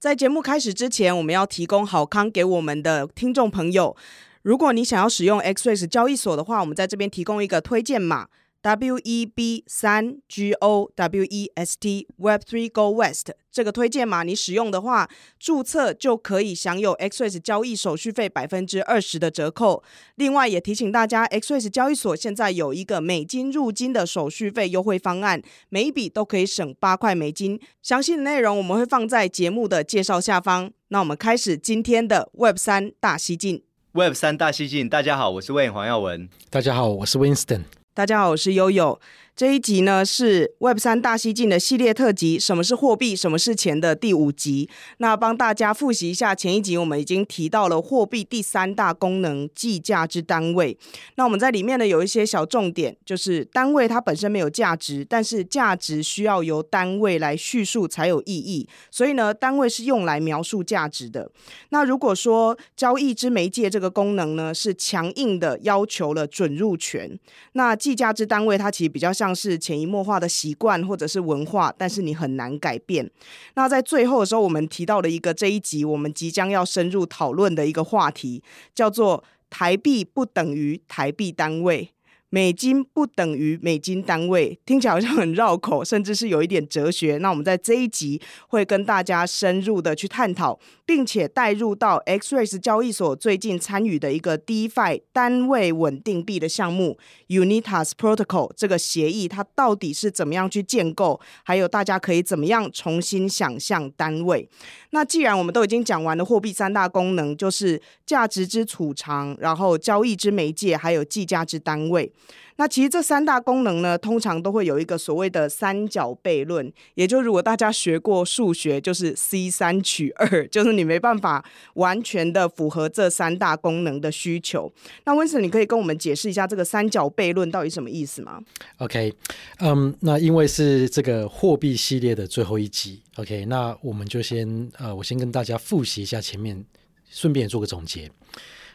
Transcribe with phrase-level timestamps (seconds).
[0.00, 3.94] 在节目开始之前，我们要提供好康给我们的听众朋友。
[4.40, 8.26] 如果你想要使用 XRS 交易所的话，我们在这边提供一个推荐码。
[8.62, 17.40] W E B 三 G O W E S T Web Three Go West 这个推荐码，你使用的话，注册就可以享有 XREX
[17.40, 19.82] 交易手续费百分之二十的折扣。
[20.16, 25.40] 另外，也提醒大家，XREX 交易所现在有一个美金入金的手续费优惠方案，
[25.70, 27.58] 每一笔都可以省八块美金。
[27.82, 30.70] 详细的内容我们会放在节目的介绍下方。
[30.88, 33.64] 那我们开始今天的 Web 三大西进。
[33.92, 36.28] Web 三大西进，大家好，我是 Wayne 黄耀文。
[36.50, 37.79] 大家好，我是 Winston。
[37.92, 39.00] 大家好，我是悠悠。
[39.40, 44.68] 这一集呢是 Web 三大西进的系列特辑，什么是货币，什么是钱的第五集。
[44.98, 50.76] 那帮大家复习一下，前一集我们已经提到了货币第三大功能计价之单位。
[51.14, 58.68] 那我们在里面呢有一些小重点，就是单位它本身没有价值，但是价值需要由单位来叙述才有意义。
[58.90, 61.30] 所以呢，单位是用来描述价值的。
[61.70, 67.18] 那如果说交易之媒介这个功能呢是强硬的要求了准入权，
[67.52, 69.29] 那计价之单位它其实比较像。
[69.34, 73.10] 是潜移默化的习惯或者是文化，但是你很难改变。
[73.54, 78.42] 那在最后的时候，我们提到了一个这一集我们即将要深入讨论的一个话题，
[78.74, 81.90] 叫做台币不等于台币单位。
[82.32, 87.18] 美金不等于美金单位，听起来好像很绕口，甚至是有一点哲学。
[87.18, 90.56] 那我们在这一集会跟大家深入的去探讨，
[90.86, 96.96] 并且带入到 Xrave 交易所最近参与的一个 DeFi 单位稳定币的项目
[97.26, 101.20] Unitas Protocol 这个协议，它到底是怎么样去建构？
[101.42, 104.48] 还有大家可以怎么样重新想象单位？
[104.90, 112.12] 那既然我们都已经讲完了货币三大功能，就是价值之储藏，然后交易之媒介，还有计价之单位。
[112.60, 121.42] 那其实这三大功能呢，通常都会有一个所谓的三角悖论，也就如果大家学过数学，就是 C 三取二，就是你没办法
[121.76, 124.70] 完全的符合这三大功能的需求。
[125.06, 128.38] 那温森，你可以跟我们解释一下这个三角悖论到底什么意思吗
[128.76, 129.14] ？OK，
[129.60, 136.62] 嗯、那因为是这个货币系列的最后一集，OK，那我们就先呃，我先跟大家复习一下前面，
[137.08, 138.10] 顺便做个总结。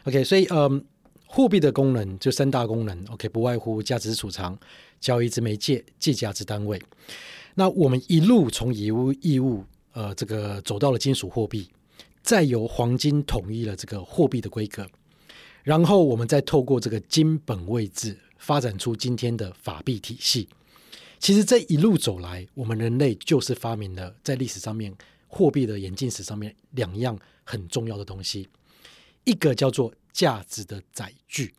[0.06, 0.84] OK，所以嗯。
[1.36, 4.58] 货币的功能就三大功能，OK，不外乎价值储藏、
[4.98, 6.80] 交易之媒介、计价之单位。
[7.56, 11.68] 那我们一路从以物易物，呃，这个走到了金属货币，
[12.22, 14.88] 再由黄金统一了这个货币的规格，
[15.62, 20.48] 然后我们再透过这个金本位制发展出今天的法币体系。
[21.18, 24.90] 其实这一路走来，我们人类就是发明了在历史上面
[25.28, 28.48] 货币的演进史上面两样很重要的东西，
[29.26, 29.94] 一个叫做。
[30.16, 31.54] 价值的载具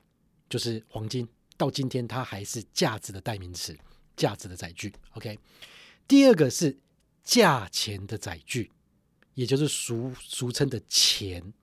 [0.50, 3.78] 就是黄金，到今天它还是价值的代名词，
[4.16, 4.92] 价值的载具。
[5.12, 5.38] OK，
[6.08, 6.76] 第二个是
[7.24, 8.72] 价钱的载具，
[9.36, 11.54] 也就是俗俗称的钱。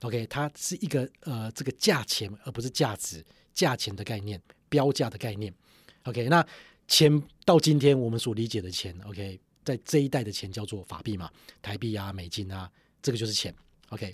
[0.00, 5.54] OK，它是一个呃这个价钱，而不是价值，价钱的概念，标价的概念。
[6.02, 6.44] OK，那
[6.88, 11.30] 钱到今天我们所理解的钱，OK，在这一代的钱叫做法币嘛，
[11.62, 12.68] 台币啊、美金啊，
[13.00, 13.54] 这个就是钱。
[13.90, 14.12] OK，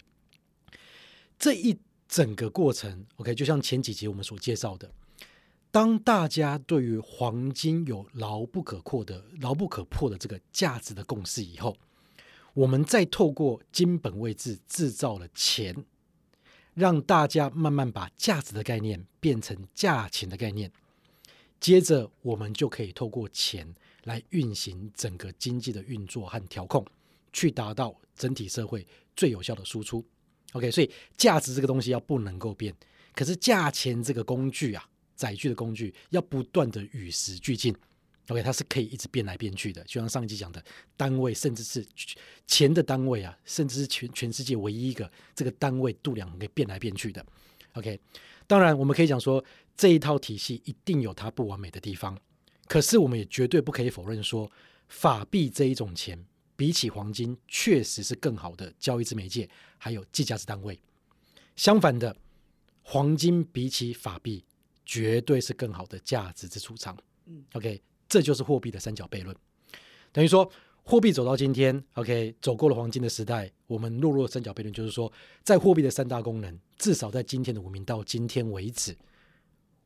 [1.39, 1.79] 这一。
[2.09, 4.89] 整个过程，OK，就像前几集我们所介绍的，
[5.73, 11.77] 当大家对于黄金有牢不可破的、牢不可破的这个价值的共识以后，
[12.55, 15.85] 我们再透过金本位制制造了钱，
[16.75, 20.71] 让大家慢慢把价值的概念变成价钱的概念，
[21.59, 26.87] 接着我们就可以透过钱来运行整个经济的运作和调控，
[27.33, 30.05] 去达到整体社会最有效的输出。
[30.57, 32.75] OK，所以价值这个东西要不能够变，
[33.15, 37.77] 可是价钱这个工具啊，载具的工具要不断的与时俱进。
[38.29, 40.65] OK，它是可以一直变来变去的，就像上一集讲的，
[40.97, 41.87] 单位甚至是
[42.47, 47.25] 钱的单位啊，甚至是全全世界唯一一个这个单位度量可以变来变去的。
[47.75, 48.01] OK，
[48.47, 49.45] 当然我们可以讲说
[49.77, 52.19] 这一套体系一定有它不完美的地方，
[52.67, 54.51] 可是我们也绝对不可以否认说
[54.89, 56.25] 法币这一种钱。
[56.57, 59.49] 比起黄金，确实是更好的交易之媒介，
[59.79, 60.81] 还有计价之单位。
[61.55, 62.17] 相反的，
[62.83, 64.45] 黄金比起法币，
[64.85, 66.97] 绝对是更好的价值之储藏。
[67.53, 69.37] OK，这就是货币的三角悖论。
[70.13, 70.51] 等于说，
[70.83, 75.13] 货币走到今天，OK，走过了黄金的时代，我们落入了三角悖论，就是说，
[75.43, 78.97] 在货币的三大功能，至少在今天的文明到今天为止，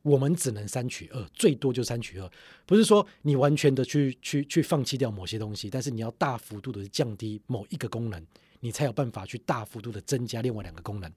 [0.01, 2.31] 我们只能三取二，最多就三取二，
[2.65, 8.23] 不是说你完全的去去去放弃掉某些东西，但是你要大幅度的降低某一个功能，
[8.59, 11.11] 你才有办法去大幅度的增加另外两个功能。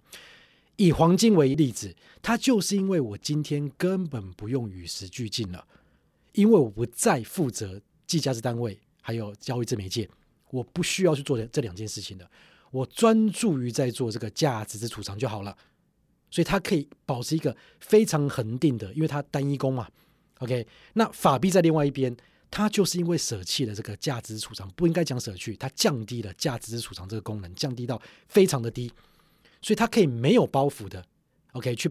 [0.77, 5.67] 以黄金为例子，它就是因为我今天根本不用与时俱进了，
[6.33, 8.79] 因为我不再负责计价值单位。
[9.07, 10.09] 还有交易之媒介，
[10.51, 12.27] 我不需要去做这两件事情的，
[12.71, 15.55] 我专注于在做这个价值之储藏就好了。
[16.35, 19.89] 所以它可以保持一个非常恒定的，因为它单一功嘛。
[20.41, 22.13] OK，那法币在另外一边，
[22.51, 28.91] 它就是因为舍弃了这个价值储藏，不应该讲舍去，它降低了价值储藏这个功能，降低到非常的低，
[29.63, 31.07] 所以它可以没有包袱的
[31.53, 31.89] ，OK，去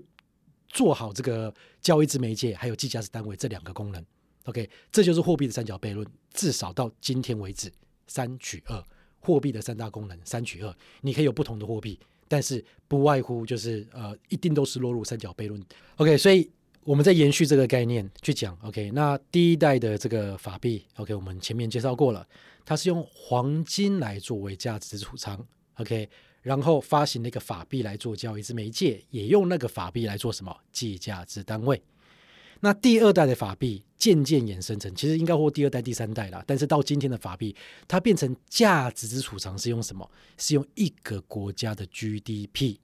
[0.67, 4.05] 做好这个交易之媒介还有计价之单位这两个功能。
[4.43, 6.05] OK，这就是货币的三角悖论。
[6.33, 7.71] 至少到今天为止，
[8.07, 8.83] 三取二，
[9.19, 10.75] 货币的三大功能，三取二。
[10.99, 11.97] 你可以有不同的货币，
[12.33, 15.63] 但是不外乎就是呃，一定都是落入三角悖论。
[15.97, 16.49] OK，所以
[16.83, 18.57] 我们在延续这个概念去讲。
[18.63, 22.27] OK，那第一代的这个法币，OK，我们前面介绍过了，
[22.65, 25.45] 它是用黄金来作为价值储藏。
[25.75, 26.09] OK，
[26.41, 31.79] 然后发行那个法币来做交易之媒介，也用那个法币来做什么计价之单位。
[32.65, 36.41] 那第二代的法币渐渐衍生成，其实应该或第二代、第三代啦。
[36.47, 37.53] 但是到今天的法币，
[37.89, 40.09] 它变成价值之储藏是用什么？
[40.37, 42.77] 是用一个国家的 GDP，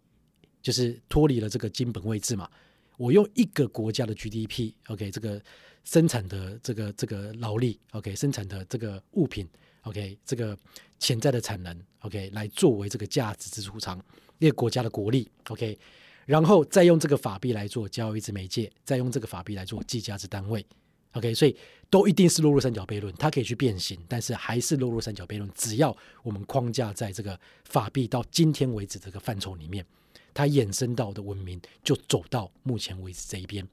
[0.62, 2.50] 就是脱离了这个金本位制嘛。
[2.98, 5.42] 我用一个国家的 GDP，OK，这个
[5.86, 9.48] 生产的这个这个劳力，OK，生产的这个物品
[9.84, 10.58] ，OK，这个
[11.00, 13.98] 潜在的产能，OK，来作为这个价值之储藏，
[14.40, 15.80] 一个国家的国力，OK。
[16.30, 20.64] 然后再用这个法币来做交易之媒介，再用这个法币来做计价之单位
[21.14, 21.58] ，OK，所以
[21.90, 25.50] 都一定是落入三角悖论，它可以去变形，但是还是落入三角悖论。
[25.56, 29.84] 只要我们框架在这个法币到今天为止这个范畴里面，
[30.32, 33.68] 它衍生到的文明就走到目前为止这一边。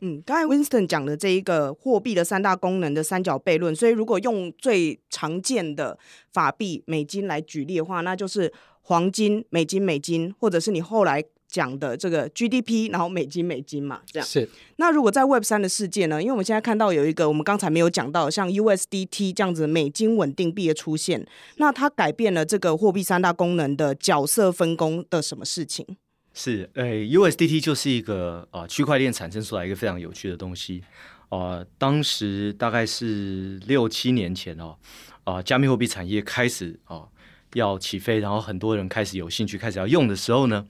[0.00, 5.98] 嗯，刚才 Winston 讲的这一个货币的三大功能的三角悖论，所以如果用最常见的
[6.30, 11.24] 法币美金来举例的话，那就是黄金、美金、美金，或者是你后来。
[11.52, 14.48] 讲的这个 GDP，然后美金美金嘛，这样是。
[14.76, 16.20] 那如果在 Web 三的世界呢？
[16.20, 21.26] 因为我们现在看到有一个我们刚才没有讲到，像 USDT 这样子美金稳定币的出现，
[21.56, 25.86] 那它改变了这个货币三大功能的角色分工的什么事情？
[26.32, 30.82] 是，呃，USDT 就是一个啊、呃、区块链产生出来一个非常有趣的东西。
[31.28, 34.76] 呃，当时大概是六七年前哦，
[35.24, 37.08] 啊、呃，加密货币产业开始啊、呃、
[37.52, 40.66] 要起飞，然后很多人开始有兴趣，开始要用的时候呢。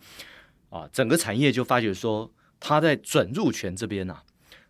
[0.72, 4.22] 啊，整个产业就发觉说，它在准入权这边呐、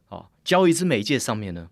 [0.08, 1.70] 啊，交易之媒介上面呢，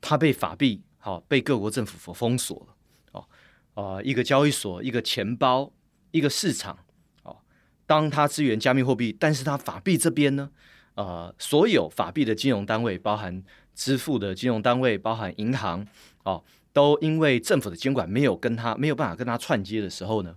[0.00, 3.20] 它被法币好、啊、被各国政府所封锁了。
[3.20, 3.28] 啊，
[3.74, 5.70] 啊，一个交易所、一个钱包、
[6.10, 6.78] 一个市场，
[7.22, 7.36] 哦、啊，
[7.84, 10.50] 当它支援加密货币，但是它法币这边呢，
[10.94, 13.44] 呃，所有法币的金融单位，包含
[13.74, 15.86] 支付的金融单位，包含银行，
[16.22, 16.40] 啊，
[16.72, 20.34] 都因为政府的监管没有跟它没有办法跟它串接的时候呢，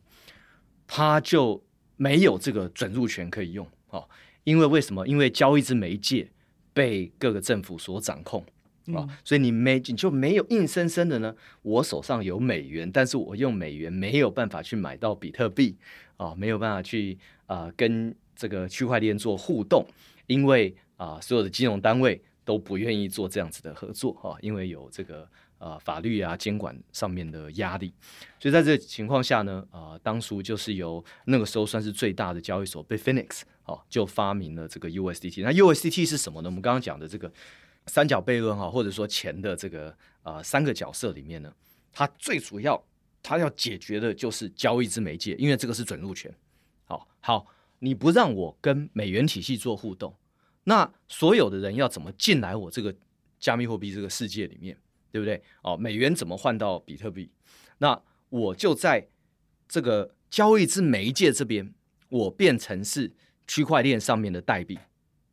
[0.86, 1.64] 它就。
[2.02, 4.08] 没有这个准入权可以用哦，
[4.46, 5.06] 因为为什么？
[5.06, 6.32] 因为交易之媒介
[6.74, 8.42] 被各个政府所掌控
[8.86, 11.36] 啊、哦，所以你没你就没有硬生生的呢。
[11.62, 15.76] 我手上有美元，但是我用美元没有办法去买到比特币
[16.16, 19.86] 啊、哦，没有办法去啊、呃、跟这个区块链做互动，
[20.28, 25.30] 因为啊、呃、所有的金融单位都不愿意做这样子的合作啊、哦，因为有这个。
[25.60, 27.94] 呃，法律啊，监管上面的压力，
[28.40, 35.44] 所以在这个情况下呢，呃，当初就是由那个时候算是最大的交易所 Bitfinex 哦，就发明了这个 USDT。
[35.44, 36.48] 那 USDT 是什么呢？
[36.48, 37.30] 我们刚刚讲的这个
[37.88, 41.54] 三角悖论哈，或者说钱的这个呃三个角色里面呢，
[41.92, 42.82] 它最主要
[43.22, 46.34] 它要解决的就是交易之媒介，因为这个是准入权。
[46.86, 47.46] 好，好，
[47.80, 50.16] 你不让我跟美元体系做互动，
[50.64, 52.96] 那所有的人要怎么进来我这个
[53.42, 54.78] 加密货币这个世界里面？
[55.12, 55.42] 对不对？
[55.64, 57.32] 哦，美元怎么换到比特币？
[57.80, 59.08] 那我就在
[59.68, 61.74] 这个交易之媒介这边，
[62.10, 63.12] 我变成是
[63.48, 64.78] 区块链上面的代币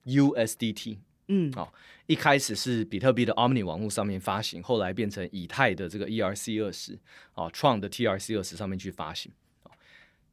[0.04, 0.98] USDT。
[1.28, 1.72] 嗯，哦，
[2.06, 6.96] 一开始是比特币的 Omni 网络上面发行，后来变成以太的这个 ERC 二十，
[7.34, 9.32] 啊，Tron 的 TRC 二十上面去发行。
[9.64, 9.72] 哦，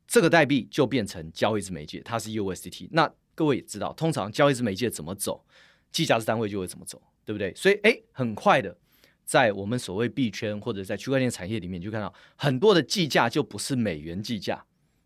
[0.06, 2.90] 这个代币就变成交易之媒介，它是 USDT。
[2.92, 5.44] 那各位也知道，通常交易之媒介怎么走，
[5.92, 7.52] 计价之单位就会怎么走，对不对？
[7.56, 8.78] 所以，哎，很快的。
[9.26, 14.64] 在我们所谓币圈或者在区块链产业里面，就看到很多的计价就不是美元计价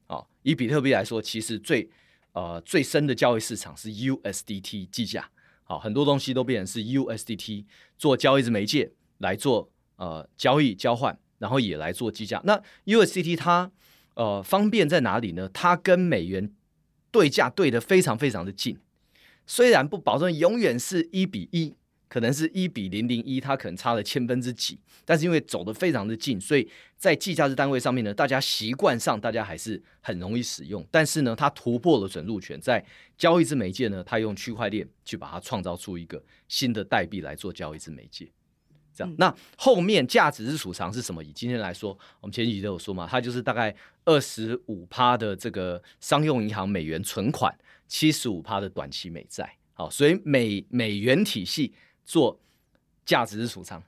[0.07, 0.23] 啊。
[0.43, 1.89] 以比特币来说，其实最
[2.33, 5.29] 呃最深的交易市场是 USDT 计价。
[5.63, 7.65] 好，很多东西都变成是 USDT
[7.97, 12.41] 做交易之媒介来做呃交易交换然后也来做计价。
[12.45, 13.71] 那 USDT 它
[14.15, 15.49] 呃方便在哪里呢？
[15.53, 16.51] 它跟美元
[17.11, 18.77] 对价对得非常非常的近，
[19.45, 21.75] 虽然不保证永远是一比一。
[22.07, 30.85] 可能是一比零零一，它可能差了千分之几，但是因为走得非常的近，所以在计价值单位上面呢，大家习惯上大家还是很容易使用。
[30.89, 32.83] 但是呢，它突破了准入权，在
[33.17, 38.31] 交易之媒介呢，它用区块链去把它创造出一个新的代币来做交易之媒介。
[38.93, 41.21] 这样，嗯、那后面价值之储藏是什么？
[41.21, 47.53] 以今天来说，我们前几集都有说嘛，它就是大概二十五趴的这个商用银行美元存款，
[47.87, 49.57] 七十五趴的短期美债。
[49.73, 51.73] 好，所以美美元体系。
[52.07, 52.39] 做
[53.05, 53.83] 价值储藏，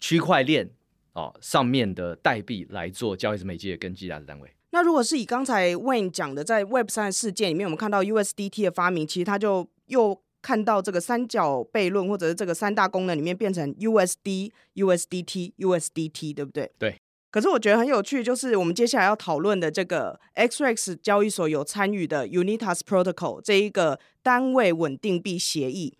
[0.00, 0.68] 区块链
[1.12, 4.50] 哦上面的代币来做交易之媒介跟计价的单位。
[4.70, 16.72] 那如果是以刚才 Wayne 讲的，在 Web 三的事件里面，我们看到 USDT 的发明，其实它就又看到这个三角悖论，或者是这个三大功能里面变成 USD、USDT、USDT，对不对？
[16.78, 17.00] 对。
[17.30, 25.96] 可是我觉得很有趣，就是我们接下来要讨论的这个 XREX 交易所有参与的 Unitas Protocol 这一个单位稳定币协议。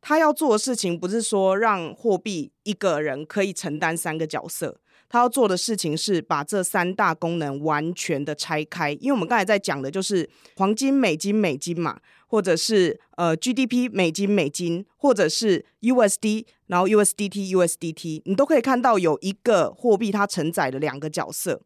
[0.00, 8.92] 他要做的事情不是说让货币一个人可以承担三个角色，他要做的事情是把这三大功能完全的拆开。
[8.92, 21.60] 因为我们刚才在讲的就是黄金、美金、美金嘛，或者是呃 GDP 美金、美金，或者是 USD，然后 USDT、USDT，你都可以看到有一个货币它承载了两个角色。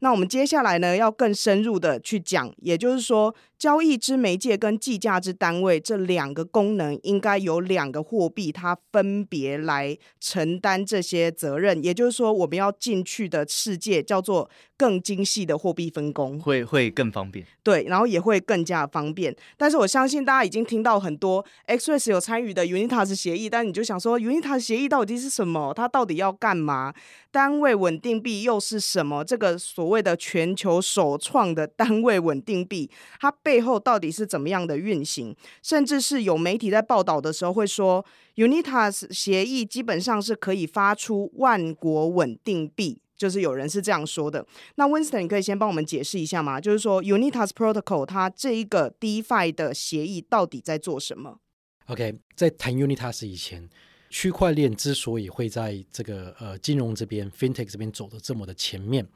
[0.00, 11.84] 那我们接下来呢，要更深入的去讲，也就是说，交易之媒介跟计价之单位这两个功能，应该有两个货币，它分别来承担这些责任。
[11.84, 17.46] 也就是说，我们要进去的世界叫做更精细的货币分工，会会更方便。
[17.62, 19.36] 对，然后也会更加方便。
[19.58, 25.72] 但是我相信大家已经听到很多 x r e s 有参与的 Unitas 协议，但你就想说，Unitas 协议到底是什么？
[25.74, 26.94] 它到底要干嘛？
[27.30, 29.24] 单位稳定币又是什么？
[29.24, 32.90] 这个所谓的全球首创的单位稳定币，
[33.20, 35.36] 它背后到底是怎么样的运行？
[35.62, 38.04] 甚至是有媒体在报道的时候会说
[38.36, 44.44] ，Unitas 协议基本上是可以发出万国稳定币，就是有人是这样说的。
[44.74, 46.60] 那 Winston，你可以先帮我们解释一下吗？
[46.60, 51.38] 就是说 Unitas Protocol 它这一个 DeFi 的协议到底在做什么
[51.86, 53.68] ？OK，在谈 Unitas 以前。
[54.10, 59.06] 区块链之所以会在这个呃金融这边 FinTech 这边走的这么的前面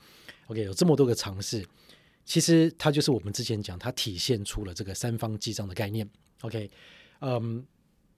[0.47, 1.63] ，OK，有这么多个尝试，
[2.25, 6.09] 其实它就是我们之前讲，它体现出了这个三方记账的概念
[6.41, 6.71] ，OK，
[7.21, 7.63] 嗯，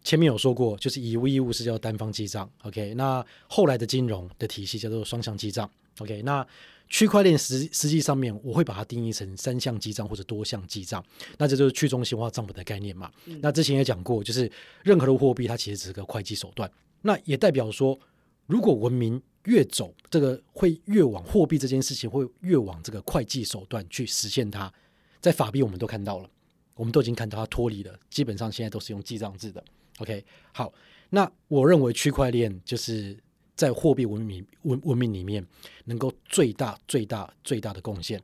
[0.05, 5.69] 前面有说过，就是以物易物是叫单方记账，OK，那后来的金融的体系叫做双向记账
[5.99, 6.47] ，OK，那。
[6.89, 11.05] 区块链实实际上面，我会把它定义成三项记账或者多项记账，
[11.37, 13.11] 那这就是去中心化账本的概念嘛。
[13.25, 14.51] 嗯、那之前也讲过，就是
[14.85, 16.71] 任何的货币它其实只是个会计手段，
[17.03, 17.99] 那也代表说，
[18.47, 24.73] 如果文明越走，这个会越往货币这件事情会越往这个会计手段去实现它。
[25.21, 26.31] 在法币我们都看到了，
[26.77, 29.63] 我们都已经看到它脱离了，基本上现在都是用记账制的。
[29.99, 30.73] OK，好，
[31.11, 33.19] 那我认为区块链就是。
[33.57, 35.45] 在货币文明文文明里面，
[35.87, 38.23] 能够最大最大最大的贡献，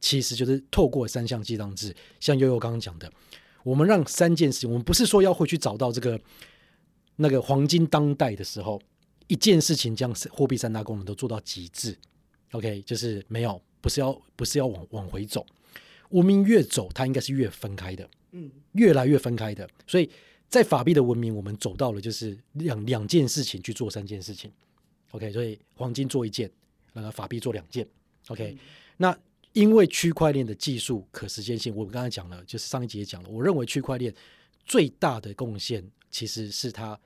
[0.00, 1.94] 其实就是透过三项记账制。
[2.18, 3.12] 像悠悠刚刚讲的，
[3.62, 6.18] 我们让三件事情，我们不是说要回去找到这个
[7.16, 8.80] 那个黄金当代的时候，
[9.26, 11.96] 一件事情将货币三大功能都做到极致。
[12.52, 15.44] OK，就是没有，不是要不是要往往回走。
[16.08, 19.68] 文明越走，它应该是越分开的，嗯，越来越分开的。
[19.86, 20.10] 所以
[20.48, 24.50] 在法币的文明，我们走到了就是两两件事情去做三件事情。
[25.10, 26.50] OK，所以黄金做一件，
[26.92, 27.86] 那个法币做两件。
[28.28, 28.58] OK，、嗯、
[28.96, 29.18] 那
[29.52, 34.14] 因为区块链的技术可实现性，我们刚才讲了，就是上一集也讲了，我认为区块链
[34.64, 36.98] 最大的贡献其实是它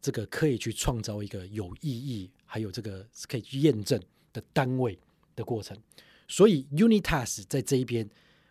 [0.00, 4.00] 这个可以去创造一个有意义，还有这个可以去验证
[4.32, 4.96] 的单位
[5.34, 5.76] 的过程。
[6.28, 8.08] 所以 Unitas 在这一边，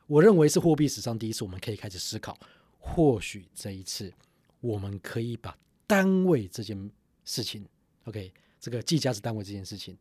[0.08, 2.38] 我认为是货币史上第一次，我们可以开始思考，
[2.78, 4.14] 或许这一次
[4.60, 6.92] 我们可以把单位这件
[7.24, 7.66] 事情
[8.04, 8.34] ，OK。
[8.60, 9.98] 这个计价值单位这件事情，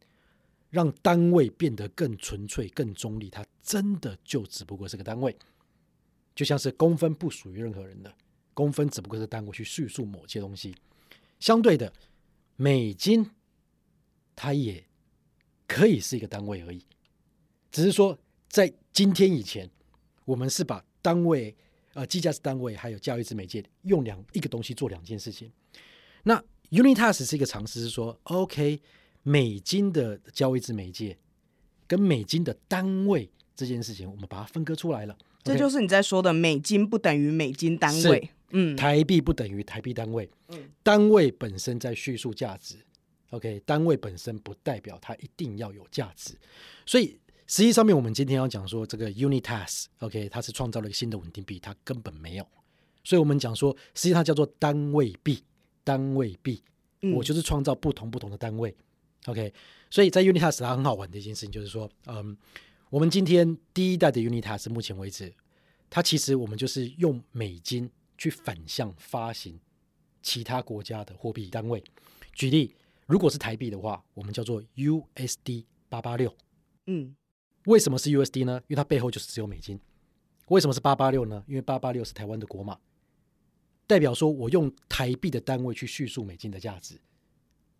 [0.69, 5.37] 让单位变得更纯粹、更中立，它真的就只不过是个单位，
[6.35, 8.13] 就像是公分不属于任何人的，
[8.55, 10.75] 公分只不过是单位去叙述某些东西。
[11.39, 11.93] 相对的，
[12.57, 13.31] 美金
[14.35, 14.85] 它也
[15.69, 16.85] 可以是一个单位而已，
[17.71, 19.71] 只是说在今天以前，
[20.25, 21.57] 我们是把单位、
[21.95, 25.53] 呃计价值单位还有交易之媒介用两一个东西做两件事情，
[26.25, 26.43] 那。
[26.71, 28.81] Unitas 是一个尝试，是说，OK，
[29.23, 31.17] 美金的交易之媒介
[31.87, 35.17] 跟美金的单位这件事情，我们把它分割出来了。
[35.43, 42.77] 这就是你在说的，美金不等于美金单位，嗯，台币不等于台币单位，嗯，单位本身在叙述价值
[43.31, 46.35] ，OK，单位本身不代表它一定要有价值，
[46.85, 52.47] 所以实际上面我们今天要讲说这个 Unitas，OK，它是创造了一个新的稳定币，它根本没有，
[53.03, 55.43] 所以我们讲说，实际上叫做单位币，
[55.89, 56.63] 单位币，
[57.15, 58.77] 我就是创造不同不同的单位
[59.25, 59.51] ，OK，
[59.89, 62.37] 所以在 Unitas 它很好玩的一件事情就是说，嗯，
[62.91, 65.33] 我们今天第一代的 Unitas 目前为止，
[65.89, 69.59] 它其实我们就是用美金去反向发行
[70.23, 71.83] 其他国家的货币单位，
[72.35, 72.75] 举例。
[73.07, 76.31] 如果是台币的话，我们叫做 USD 八八六。
[76.89, 77.17] 嗯，
[77.65, 78.61] 为什么是 USD 呢？
[78.67, 79.81] 因为它背后就是只有美金。
[80.49, 81.43] 为什么是八八六呢？
[81.49, 82.79] 因为八八六是台湾的国码，
[83.89, 87.01] 代表说我用台币的单位去叙述美金的价值。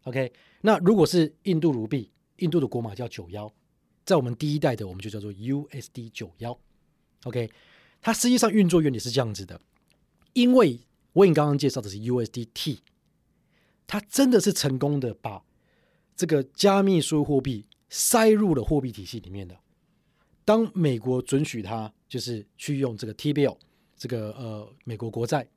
[0.03, 3.53] OK，那如果是印度卢币，印度的国码叫九幺，
[4.05, 6.59] 在我们第一代的我们就叫做 USD 九幺。
[7.25, 7.49] OK，
[8.01, 9.61] 它实际上运作原理是这样子的，
[10.33, 10.81] 因为
[11.13, 12.79] 我刚刚介绍的是 USDT。
[13.87, 15.43] 它真的是成功的把
[16.15, 19.59] 这个加密数货币塞入了货币体系里面的。
[20.45, 23.57] 当美国准许它就是去用这个 T-bill
[23.97, 25.49] 这个呃美国国债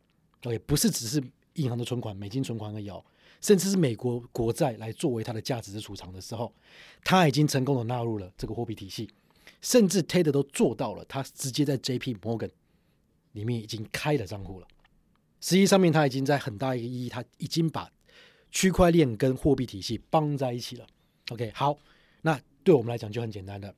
[0.43, 1.21] ，OK，不是只是
[1.55, 2.91] 银行的存款、美金存款而已，
[3.41, 6.53] 甚至是美国国债来作为它的价值的储藏的时候，
[7.03, 9.09] 它已经成功的纳入了这个货币体系，
[9.61, 12.51] 甚至 Tade 都做到了，它直接在 JP Morgan
[13.33, 14.67] 里面已经开了账户了。
[15.39, 17.91] 实际上面，它已经在很大一个意义，它已经把
[18.51, 20.85] 区块链跟货币体系绑在一起了
[21.29, 21.77] ，OK，好，
[22.21, 23.73] 那对我们来讲就很简单的。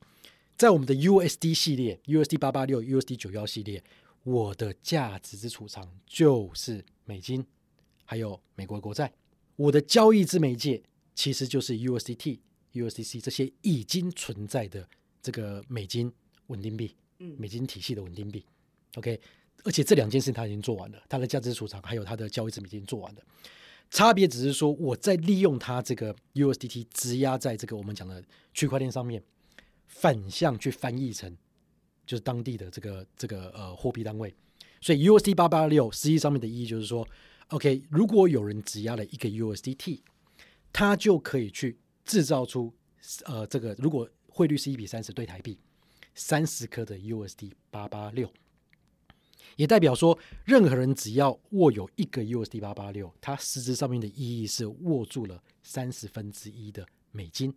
[0.56, 3.82] 在我们的 USD 系列，USD 八八六、USD 九幺系列，
[4.24, 7.46] 我的价值之储藏就是美金，
[8.04, 9.12] 还有美国国债。
[9.56, 10.82] 我的交易之媒介
[11.14, 12.40] 其实就是 USDT、
[12.72, 14.88] USDC 这些已经存在的
[15.22, 16.12] 这个美金
[16.48, 18.44] 稳定币，嗯，美金体系的稳定币
[18.96, 19.20] ，OK。
[19.62, 23.22] 而且这两件事他已经做完了，它的价值储藏还有它的交易之美金做完了。
[23.90, 29.22] 差别只是说，我在利用它这个 USDT 质押在这个我们讲的区块链上面，
[29.86, 31.36] 反向去翻译成
[32.06, 34.34] 就是当地的这个这个呃货币单位。
[34.80, 37.06] 所以 USD 八八六实际上面的意义就是说
[37.48, 40.00] ，OK，如果有人质押了一个 USDT，
[40.72, 42.72] 它就可以去制造出
[43.24, 45.58] 呃这个如果汇率是一比三十对台币
[46.14, 48.30] 三十颗的 USD 八八六。
[49.56, 57.54] 也代表说，任何人只要握有一个 USD 八八六，它实质上面的意义是握住了三十分之一的美金。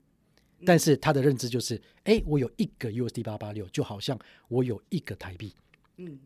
[0.65, 4.17] 但是他的认知就是，哎，我有一个 USD 八八六，就好像
[4.48, 5.54] 我有一个台币。
[5.98, 6.20] 嗯，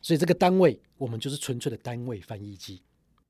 [0.00, 2.82] 所以这个单位，我们就是纯粹的单位翻译机。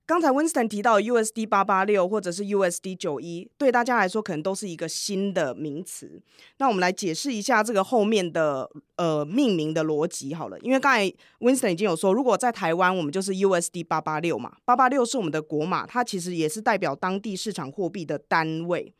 [0.04, 6.22] 刚才 Winston 提到 USD 八八六或者是 USD 九一，对大家来说可能都是一个新的名词。
[6.58, 10.56] 那我们来解释一下这个后面的呃命名的逻辑好了。
[10.60, 18.94] 因为刚才 Winston 已经有说，如果在台湾我们就是 USD 八八六嘛，八八六是我们的国码，它其实也是代表当地市场货币的单位。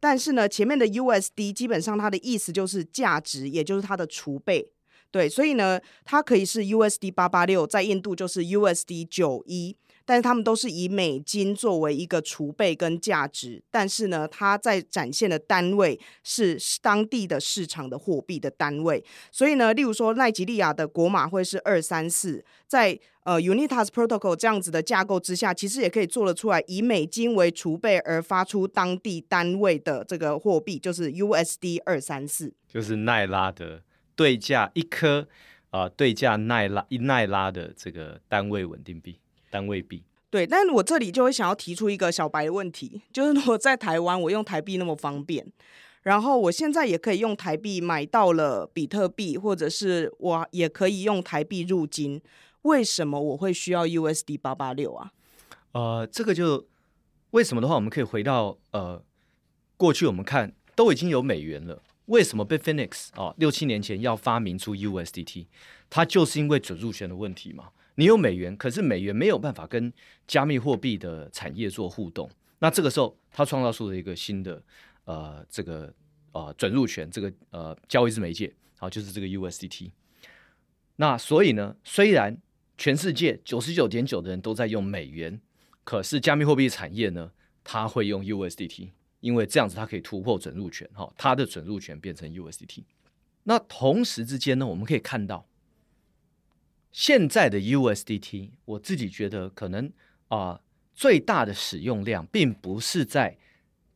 [0.00, 4.72] 但是呢，前面的 USD 基本上它的意思就是价值，也就是它的储备。
[5.12, 9.76] 对，所以呢，它可以是 USD 八八六，在印度就是 USD 九一。
[10.06, 19.04] 但是他们都是以美金作为一个储备跟价值，但是呢，它在展现的单位是当地的市场的货币的单位。
[19.30, 22.98] 所以呢，例如说奈及利亚的国码会是二三四，在
[23.30, 33.82] 呃 Unitas Protocol 这样子的架构之下，其实也可以做得出来，以美金为储备而发出当地单位的这个货币，就是 USD 二三四，就是奈拉的
[34.16, 35.28] 对价一颗
[35.70, 39.20] 啊、呃，对价奈拉一奈拉的这个单位稳定币。
[39.48, 45.46] 单位币对，但是我这里就会想要提出一个小白的问题，就是如果在台湾我用台币那么方便，
[46.02, 52.22] 然后我现在也可以用台币买到了比特币，或者是我也可以用台币入金，
[52.62, 55.12] 为什么我会需要 USD 八八六啊？
[55.72, 56.68] 呃，这个就
[57.30, 59.02] 为什么的话，我们可以回到呃
[59.76, 65.46] 过去，我们看都已经有美元了，为什么 Bitfinex 啊六七年前要发明出 USDT？
[65.88, 67.70] 它就是因为准入权的问题嘛。
[67.96, 69.92] 你有美元，可是美元没有办法跟
[70.26, 72.30] 加密货币的产业做互动。
[72.60, 74.62] 那这个时候，它创造出了一个新的
[75.04, 75.92] 呃这个
[76.32, 79.90] 呃准入权，这个呃交易之媒介，好，就是这个 USDT。
[80.96, 82.36] 那所以呢，虽然
[82.80, 85.38] 全世界九十九点九的人都在用美元，
[85.84, 87.30] 可是加密货币产业呢，
[87.62, 92.84] 它会用 USDT，因为这样子它可以突破准入权，哈，它的准入权变成 USDT。
[93.42, 95.46] 那同时之间呢，我们可以看到。
[96.90, 99.92] 现在的 USDT，我自己觉得可能
[100.28, 100.62] 啊、
[100.94, 103.36] 最大的使用量并不是在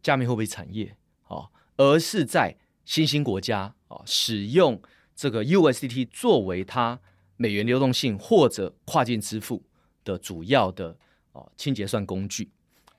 [0.03, 4.83] 加密货币产业啊、哦，而是在新兴国家啊、哦，使用
[5.17, 7.01] 这个 USDT 作为它
[7.37, 9.63] 美元流动性或者跨境支付
[10.05, 10.97] 的主要的、
[11.33, 12.51] 哦、清结算工具。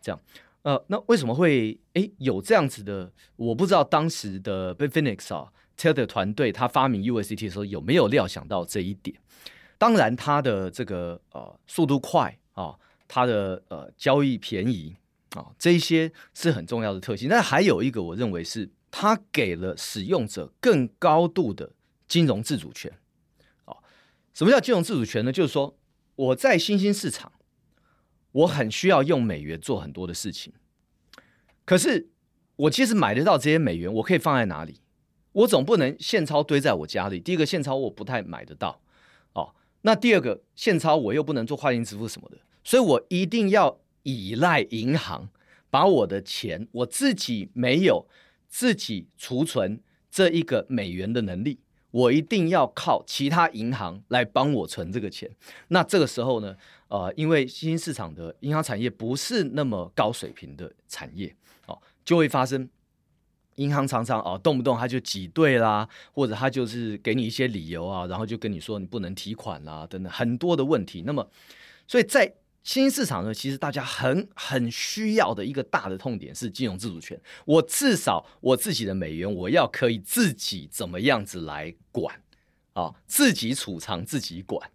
[0.01, 0.21] 这样，
[0.63, 3.11] 呃，那为什么会诶有这样子的？
[3.35, 9.17] 我不知道当时的 Bitfinex 啊 Tether 团队他发明 USDT 的时候有没有料想到这一点？
[9.77, 12.75] 当然，它的这个呃速度快啊，
[13.09, 14.95] 它的呃交易便宜
[15.31, 17.27] 啊，这一些是很重要的特性。
[17.27, 21.73] 但还有一个，我认为是它给了使用者更高度的
[22.07, 22.89] 金融自主权。
[24.35, 25.31] 什么叫金融自主权呢？
[25.31, 25.79] 就是说
[26.15, 27.31] 我在新兴市场。
[28.35, 30.51] 我很需要用美元做很多的事情，
[31.63, 32.09] 可是
[32.57, 34.81] 我其实买得到这些美元，我可以放在哪里？
[35.31, 37.17] 我总不能现钞堆在我家里。
[37.17, 38.81] 第一个现钞我不太买得到，
[39.31, 45.29] 哦，那第二个现钞我又不能做跨境支付什么的，所以我一定要依赖银行，
[45.69, 48.05] 把我的钱我自己没有
[48.49, 51.61] 自己储存这一个美元的能力，
[51.95, 55.31] 我一定要靠其他银行来帮我存这个钱。
[55.69, 56.53] 那这个时候呢？
[56.89, 61.33] 呃，因为新兴市场的银行产业不是那么高水平的产业，
[61.67, 62.69] 哦，就会发生
[63.55, 71.01] 银行常常哦动不动他就挤兑啦，或者他就是给你一些理由啊，然后就跟你说你不能提款啦，等等很多的问题。
[71.05, 71.25] 那么，
[71.87, 72.31] 所以在
[72.65, 77.17] 新市场呢，其实大家很很需要的一个大的痛点是金融自主权。
[77.45, 82.21] 我至少我自己的美元，我要可以自己怎么样子来管
[82.73, 84.69] 啊，自己储藏自己管，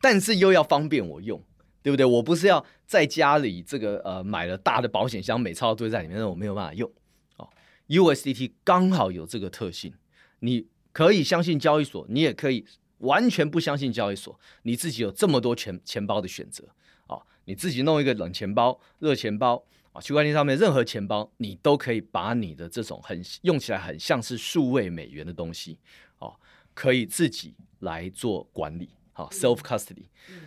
[0.00, 1.44] 但是又要方便我用。
[1.82, 2.04] 对不对？
[2.04, 6.92] 我不是要在家里这个呃买了大的保险箱，美钞堆在里面，那我没有办法用。
[7.38, 7.48] 哦
[7.88, 9.94] ，USDT 刚好有这个特性，
[10.40, 12.66] 你可以相信交易所，你也可以
[12.98, 16.68] 完全不相信交易所，你自己有这么多钱钱包的选择。
[17.10, 25.78] 哦，你自己弄一个冷钱包、热钱包啊，区块链上面任何钱包，你都可以把你的这种很用起来很像是数位美元的东西，
[26.18, 26.34] 哦，
[26.72, 28.88] 可以自己来做管理。
[29.12, 30.06] 好，self custody，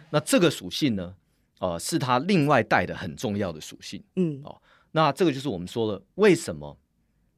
[0.10, 1.16] 那这个属性呢？
[1.60, 4.04] 呃，是它另外带的很重要的属性。
[4.16, 6.78] 嗯，哦，那这个就是我们说了，为什么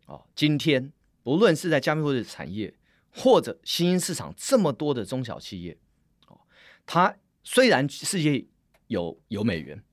[0.06, 2.74] 哦，今天不论是在加密货币产业
[3.12, 5.78] 或者新兴市场这么多的中小企业，
[6.28, 6.40] 哦，
[6.86, 8.46] 它虽然世界
[8.88, 9.84] 有有美元，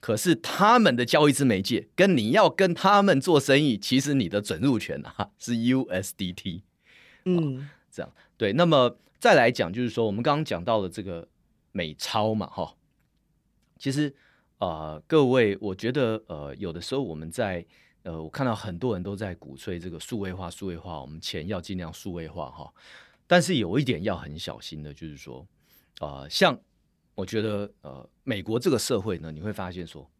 [0.00, 6.62] 可是他们的交易之媒介跟你要跟他们做生意，其实你的准入权啊是 USDT。
[7.24, 8.52] 嗯，这样对。
[8.54, 11.28] 那么再来讲，就是说我们刚刚讲到的这个
[11.72, 12.74] 美钞嘛，哈。
[13.78, 14.14] 其实，
[14.58, 17.64] 呃，各位，我觉得，呃，有的时候我们在，
[18.02, 22.70] 呃，我看到很多人都在鼓吹这个数位化，数位化，我们钱要尽量数位化哈。
[23.26, 25.46] 但是有一点要很小心的，就是说，
[25.98, 26.58] 啊、呃，像
[27.20, 30.10] 我觉得，呃，美国这个社会呢，你会发现说，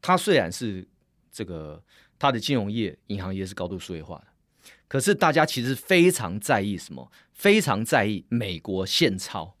[0.00, 0.86] 它虽然是
[1.30, 1.82] 这个
[2.18, 4.26] 它的金融业、银行业是高度数位化的，
[4.88, 7.10] 可是大家其实非常在意什么？
[7.32, 9.56] 非常在意美国现钞。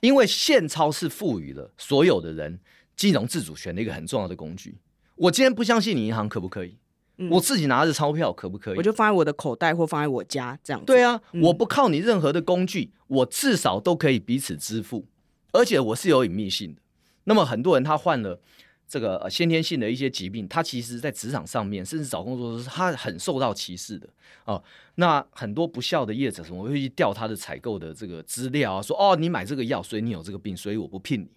[0.00, 2.60] 因为现钞是赋予了所有的人
[2.94, 4.76] 金融自主权的一个很重要的工具。
[5.14, 6.76] 我今天不相信你银行可不可以？
[7.16, 8.76] 嗯、我自己拿着钞票可不可以？
[8.76, 10.84] 我就放在我的口袋或放在我家这样子。
[10.84, 15.06] 对啊，嗯、我不靠你任何的工具，我至少都可以彼此支付，
[15.54, 16.82] 而且我是有隐秘性的。
[17.24, 18.38] 那么很多人他患了。
[18.86, 24.06] 这个先天性的一些疾病，他其实在职场上面，甚至找工作的时候，他很受到歧视的
[24.44, 24.62] 哦。
[24.96, 31.28] 那很多不孝的业者，什么会去调他的采购的这个资料啊，说哦，你买这个药，所以你有这个病，所以我不聘你，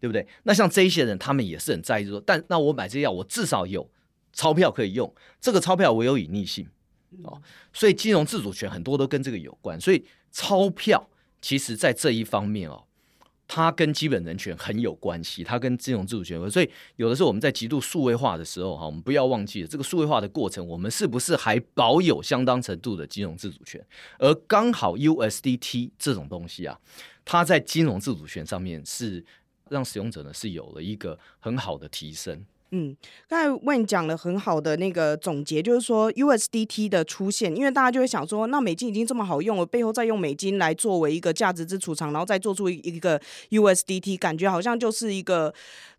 [0.00, 0.26] 对不对？
[0.42, 3.88] 那像这一些人，他们也是很在意说，但那我买这药，我至少有
[4.32, 6.68] 钞票可以用，这个钞票我有隐匿性
[7.22, 7.40] 哦。
[7.72, 11.08] 所以金融自主权很多都跟这个有关，所以钞票
[11.40, 12.82] 其实在这一方面哦。
[13.48, 23.84] 它跟基本人权很有关系，它跟金融自主权，所以有的时候我们在极度数位化的时候，哈，我们不要忘记了这个数位化的过程，我们是不是还保有相当程度的金融自主权？
[24.18, 26.78] 而刚好 USDT 这种东西啊，
[27.24, 29.24] 它在金融自主权上面是
[29.68, 32.44] 让使用者呢是有了一个很好的提升。
[32.72, 32.96] 嗯，
[33.28, 45.54] 刚才问讲了很好的那个总结，就是说 USDT 的出现，因为大家就会想说，那美金已经这么好用了，背后再用美金来作为一个价值之储藏，然后再做出一个 USDT，感觉好像就是一个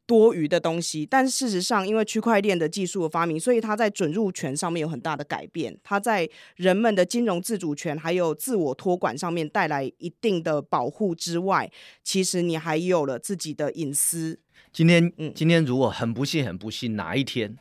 [0.05, 1.05] 多余的东西。
[1.05, 11.71] 但事实上，因为区块链的技术的发明，所以它在准入权上面有很大的改变，它在人们的金融自主权还有自我托管上面带来一定的保护之外，
[12.03, 14.39] 其实你还有了自己的隐私。
[14.71, 17.57] 今天，今天如果很不幸、很不幸，哪一天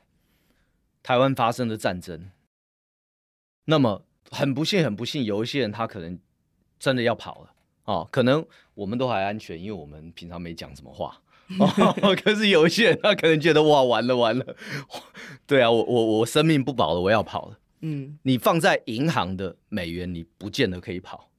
[1.03, 2.31] 台湾发生了战争，
[3.67, 6.19] 那么很不幸、很不幸，有一些人他可能
[6.79, 7.53] 真的要跑了
[7.85, 11.23] 哦，可能我们都还安全，因为我们平常没讲什么话。
[11.61, 14.57] 哦，可是有一些人他可能觉得哇，完了完了，
[15.47, 17.59] 对啊，我我我生命不保了，我要跑了。
[17.83, 21.31] 嗯，你放在银行的美元，你不见得可以跑；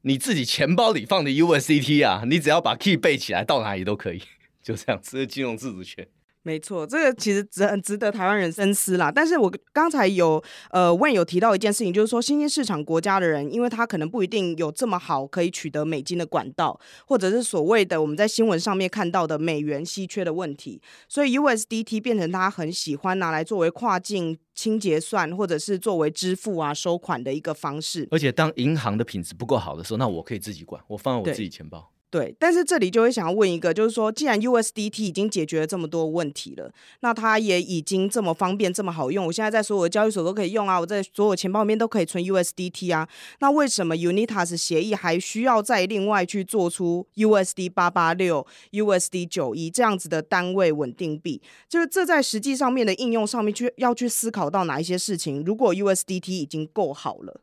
[0.00, 4.22] 你自己钱包里放的 USDT 啊，你只要把 key 背起来，到哪里都可以。
[4.62, 6.06] 就这样，这是金融自主权。
[6.44, 9.12] 没错，这个其实值很值得台湾人深思啦。
[9.14, 28.08] 但是我刚才有呃问有提到一件事情，就是说新兴市场国家的人，因为他可能不一定有这么好可以取得美金的管道，或者是所谓的我们在新闻上面看到的美元稀缺的问题，所以 USDT 变成他很喜欢拿来作为跨境清结算，或者是作为支付啊收款的一个方式。
[28.10, 31.92] 而且当银行的品质不够好的时候，那我可以自己管，我放在我自己钱包。
[32.12, 36.70] 对，但是这里就会想要问一个，就是说，既然 USDT 已经解决了这么多问题了，
[37.00, 43.08] 那它也已经这么方便、这么好用，我现在在所有的交易所都可以用啊，我在所有钱包里面都可以存 USDT 啊，
[43.40, 51.40] 那为什么 Unitas 协议还需要再另外去做出 USD 八八六、USD 九一这样子的单位稳定币？
[51.66, 55.42] 就是这在实际上面的应用上面去要去思考到哪一些事情？
[55.46, 57.40] 如果 USDT 已经够好了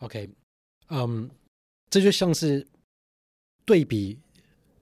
[0.00, 0.28] ，OK，
[0.90, 1.30] 嗯、
[1.88, 2.66] 这就像是。
[3.68, 4.18] 对比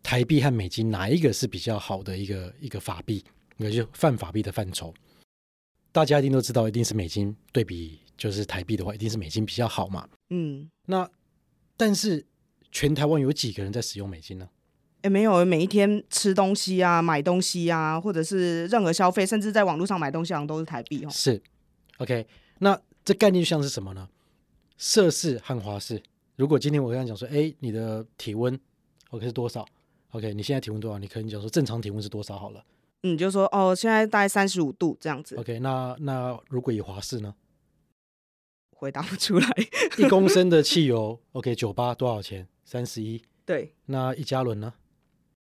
[0.01, 3.25] 台币和美金，哪一个是比较好的一个一个法币？
[3.57, 4.95] 也就泛法币的范畴，
[5.91, 10.07] 大家一定都知道，一定是美金对比就是台币的话，一定是美金比较好嘛。
[10.29, 11.11] 嗯，那
[11.77, 12.25] 但是
[12.71, 14.49] 全台湾有几个人在使用美金呢？
[15.03, 21.11] 也，没有，每一天吃东西啊、买东西啊，或者是任何消费，甚至在网络上买东西，好像都是台币哦。
[21.11, 21.43] 是
[21.97, 22.27] ，OK，
[22.59, 24.09] 那这概念就像是什么呢？
[24.77, 26.01] 摄氏和华氏。
[26.37, 28.61] 如果今天我跟他讲说，哎，你的体温。
[29.17, 29.67] OK 是多少
[30.11, 30.99] ？OK，你现在体温多少？
[30.99, 32.63] 你可以讲说正常体温是多少好了。
[33.03, 35.37] 嗯，就说哦，现在大概三十五度这样子。
[35.37, 37.35] OK，那那如果以华氏呢？
[38.71, 39.49] 回答不出来。
[39.97, 42.47] 一公 升的汽油，OK，九八多少钱？
[42.65, 43.23] 三十一。
[43.47, 43.73] 对。
[43.87, 44.75] 那一加仑呢？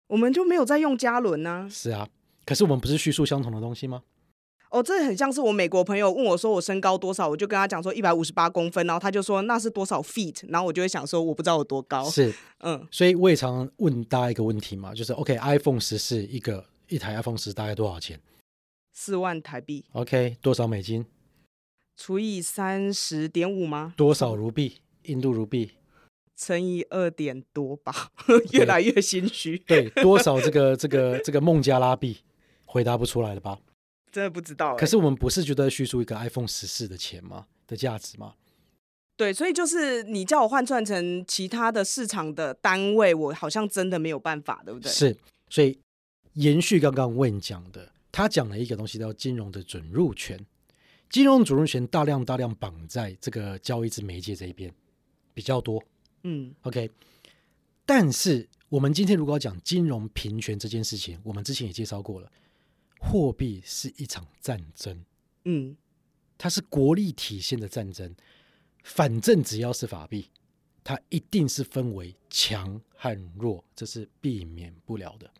[0.06, 1.68] 我们就没有在用加仑呢。
[1.70, 2.08] 是啊，
[2.46, 4.02] 可是我们不是叙述相同的东西吗？
[4.70, 12.04] 哦，这很像是我美国朋友问我说我身高多少，我就跟他讲说一百五十八公分，然后他就说那是多少 feet，然后我就会想说我不知道有多高。
[12.10, 18.20] 是，嗯，所以我也常问大家一个问题嘛，就是 OK，iPhone 十四一个一台 iPhone 十大概多少钱？
[18.92, 19.84] 四万台币。
[19.92, 21.06] OK，多少美金？
[21.96, 23.94] 除以三十点五吗？
[23.96, 24.78] 多少卢币？
[25.04, 25.70] 印度卢币？
[26.36, 28.10] 乘以二点多吧，
[28.52, 29.58] 越来越心虚。
[29.58, 32.18] 对，多少这个这个这个孟加拉币？
[32.64, 33.58] 回答不出来了吧？
[34.18, 37.46] 真的不知道、欸，可是我们不是觉得叙述一个 iPhone 十四的钱吗？
[37.68, 38.34] 的价值吗？
[39.16, 44.90] 对，所以就是你叫我换算成其他的市场的单位，我好像真的没有办法，对不对？
[44.90, 45.16] 是，
[45.48, 45.78] 所以
[46.32, 50.36] 延续刚刚 Wayne 讲的，他讲了一个东西叫金融的准入权，
[51.08, 54.74] 金融准入权大量大量绑在这个交易之媒介这一边
[55.32, 55.80] 比较多。
[56.24, 56.90] 嗯，OK。
[57.86, 62.28] 但是我们今天如果要讲金融平权这件事情，我们之前也介绍过了。
[62.98, 65.04] 货币是一场战争，
[65.44, 65.76] 嗯，
[66.36, 68.14] 它是国力体现的战争。
[68.82, 70.30] 反正只要是法币，
[70.82, 75.30] 它一定是分为强和弱，这是避免不了的。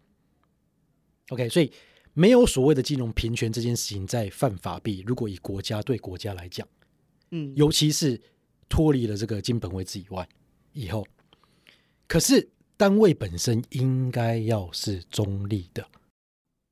[1.31, 1.73] OK，所以
[2.13, 5.03] 没有所谓的金融平权这件事情在泛法币。
[5.07, 6.67] 如果以国家对国家来讲，
[7.31, 8.21] 嗯，尤其是
[8.69, 10.29] 脱离了这个金本位制以外，
[10.73, 11.07] 以后，
[12.07, 15.87] 可是单位本身应该要是中立的。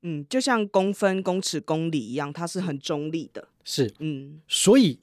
[0.09, 3.49] 嗯，就像公分、公尺、公里一样，它是很中立的。
[3.65, 5.01] 是，嗯，所以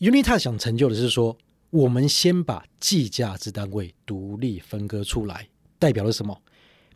[0.00, 1.38] Unitas 想成就的是说，
[1.70, 6.42] 我们先把计价之单位独立分割出来，代表了什么？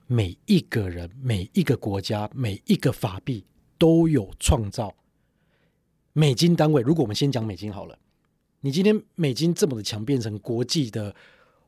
[0.09, 3.45] 每一个人、每一个国家、每一个法币
[3.79, 4.93] 都有创造
[6.13, 6.83] 美金单位。
[6.83, 7.97] 如果我们先讲美金好了，
[8.63, 11.15] 你今天美金这么的强，变成国际的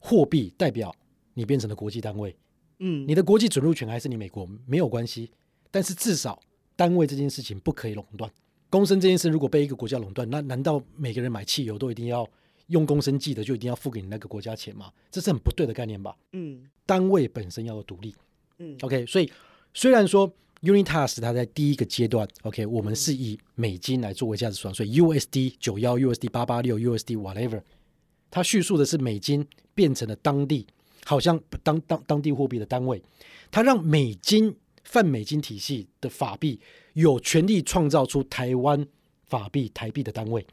[0.01, 0.93] 货币，代表
[1.35, 2.35] 你变成了国际单位。
[2.85, 5.31] 嗯，你的国际准入权还是你美国没有关系，
[5.71, 6.43] 但是至少
[6.75, 8.29] 单位这件事情不可以垄断。
[8.69, 12.29] 公升这件事如果被一个国家垄断，那难道每个人买汽油都一定要
[12.69, 14.91] 用公升计的，就一定要付给你那个国家钱吗？
[15.11, 16.17] 这是很不对的概念吧？
[16.33, 18.13] 嗯，单位本身要有独立。
[18.59, 19.31] 嗯，OK，所以
[19.73, 20.29] 虽然说
[20.63, 27.63] Unitas 它在第一个阶段，OK，我们是以美金来作为价值算，所以 USD 九幺、USD 八八六、USD whatever，
[28.31, 30.67] 它叙述的是美金变成了当地。
[31.05, 33.03] 好像当当当地货币的单位，
[33.51, 36.61] 它让美金泛美金体系的法币
[36.95, 38.87] 有权利创造出台湾
[39.25, 40.47] 法币台币的单位，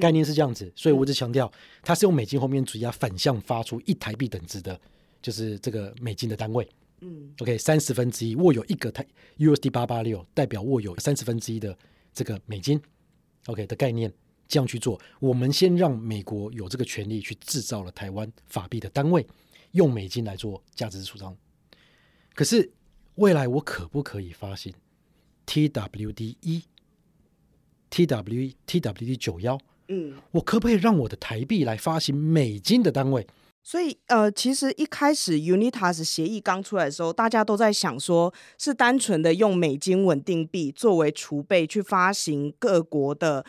[0.00, 1.50] 概念是这样子，所以我一直强调，
[1.82, 4.78] 它是用美金后面主要反向发出一台币等值的，
[5.22, 6.68] 就是这个美金的单位。
[7.00, 9.04] 嗯，OK，三十分之一握有一个台
[9.38, 11.76] USD 八八六，代表握有三十分之一的
[12.12, 12.80] 这个美金。
[13.46, 14.10] OK 的概念
[14.48, 19.26] 这样去做，我们先让美国有这个权利去制造了台湾法币的单位。
[19.74, 21.36] 用美金来做价值主张，
[22.34, 22.72] 可是
[23.16, 24.72] 未来我可不可以发行
[25.46, 26.64] TWD 一、
[27.90, 29.58] TW TWD 九幺？
[29.88, 33.26] 嗯，我可不可以让我的台币来发行美金的单位？
[33.62, 43.44] 所以，呃，其实一开始 Unitas 协议刚出来的时候，大家都在想说，是单纯的用美金稳定币作为储备去发行各国的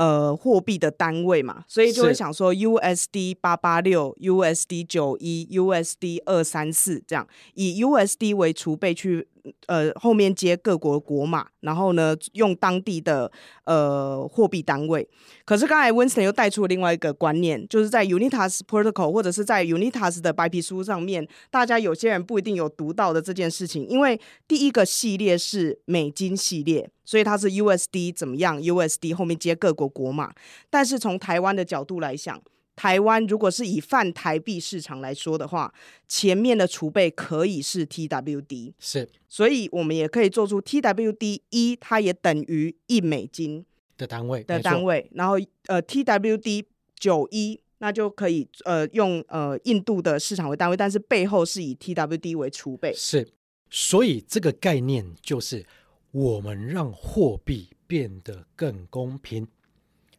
[0.00, 9.28] 呃货币的单位嘛，所以就会想说 USD 八八六、USD 九一、USD 二三四这样，以 USD 为储备去。
[9.66, 13.30] 呃，后面接各国国码，然后呢，用当地的
[13.64, 15.08] 呃货币单位。
[15.44, 23.86] 可是刚才 Winston 又带出了另外一个观念，就是在 Unitas Protocol 或者是在 Unitas 的白皮书上面，大家有些人不一定有读到的这件事情。
[23.88, 30.32] 因为第一个系列是美金系列，所以它是 USD 怎么样？USD 后面接各国国码。
[30.68, 32.40] 但是从台湾的角度来想，
[32.80, 35.70] 台湾如果是以泛台币市场来说的话，
[36.08, 43.66] 前面的储备可以是 TWD，是，所以我们也可以做出 TWD 一，它也等于一美金
[43.98, 45.34] 的单位的单位，然后
[45.66, 46.64] 呃 TWD
[46.98, 53.28] 九一，那就可以呃用呃印度的市场为单位，但是背后是以 TWD 为储备，是，
[53.68, 55.66] 所以这个概念就是
[56.12, 59.46] 我们让货币变得更公平。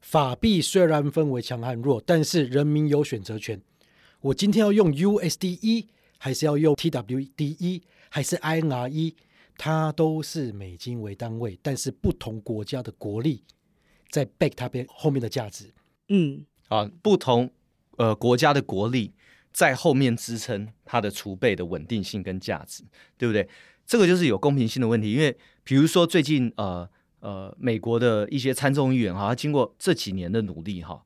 [0.02, 3.62] 法币虽然分为强和弱，但是人民有选择权。
[4.20, 5.88] 我今天要用 USD e
[6.18, 9.16] 还是要用 TWD e 还是 INR 一
[9.58, 13.44] 它都是美金为单位，但是不同国家的国力
[14.10, 15.72] 在 back 它边后面的价值。
[16.10, 17.52] 嗯，啊，不同
[17.98, 19.14] 呃国家的国力
[19.54, 22.84] 在后面支撑它的储备的稳定性跟价值，
[23.18, 23.48] 对不对？
[23.86, 26.90] 这个就是有公平性的问题，因为比如说最近呃。
[27.22, 31.02] 呃，美国的一些参众议员哈，他经过这几年的努力哈，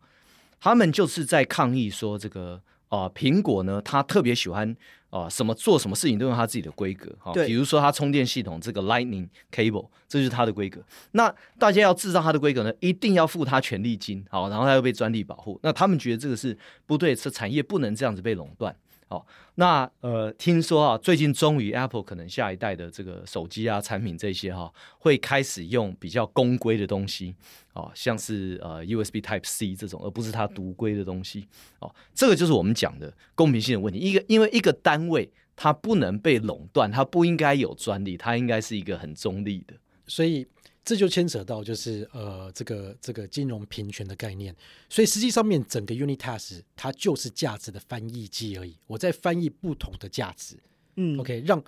[0.60, 4.70] 他们就是在抗议说，这个啊、呃，苹果呢，他特别喜欢
[5.10, 10.82] 啊、呃，什么做什么事情都用他自己的规格哈，比如说他充电系统这个 Lightning Cable，这就是他的规格。
[11.12, 15.60] 那大家要制造他的规格呢，一定要付他权利金，好，然后他又被专利保护。
[15.64, 18.74] 那他们觉得这个是不对，这产业不能这样子被垄断。
[19.16, 19.26] 好，
[19.56, 27.34] 那呃，听说啊，最近终于 Apple 可能下一代的这个手机啊产品这些哈、会开始用比较公规的东西，
[27.72, 31.48] 哦，像是呃 USB Type C 这种，而不是它独规的东西。
[31.80, 33.98] 哦，这个就是我们讲的公平性的问题。
[34.00, 39.76] 一个因为一个单位它不能被垄断，它不应该有专利，它应该是一个很中立的，
[40.06, 40.46] 所以。
[40.86, 44.56] 这就牵扯到就是呃这个这个金融平权的概念，
[44.88, 50.56] 所以实际上面整个 Unitas 它就是价值的翻译机而已，我在翻译不同的价值，
[50.98, 51.62] 嗯，OK 让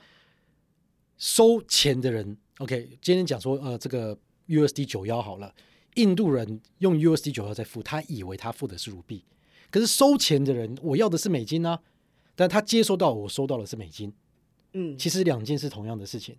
[1.17, 4.15] 收钱的人 OK 今天讲说呃这个
[4.47, 5.51] USD 九幺好了，
[5.95, 9.23] 印度人用 USD 九幺在付，他以为他付的是卢币，
[9.71, 11.81] 可是收钱的人我要的是美金啊，
[12.35, 14.13] 但他接收到我收到的是美金，
[14.73, 16.37] 嗯，其实两件是同样的事情。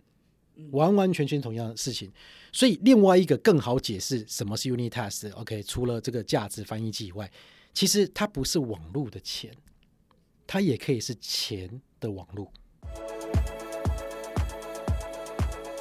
[0.73, 2.11] 完完全全同样的事情，
[2.53, 5.33] 所以另外一个更好解释什么是 Unitas。
[5.35, 7.31] OK，除了这个价值翻译器以外，
[7.73, 9.53] 其实它不是网络的钱，
[10.47, 12.53] 它也可以是钱的网络。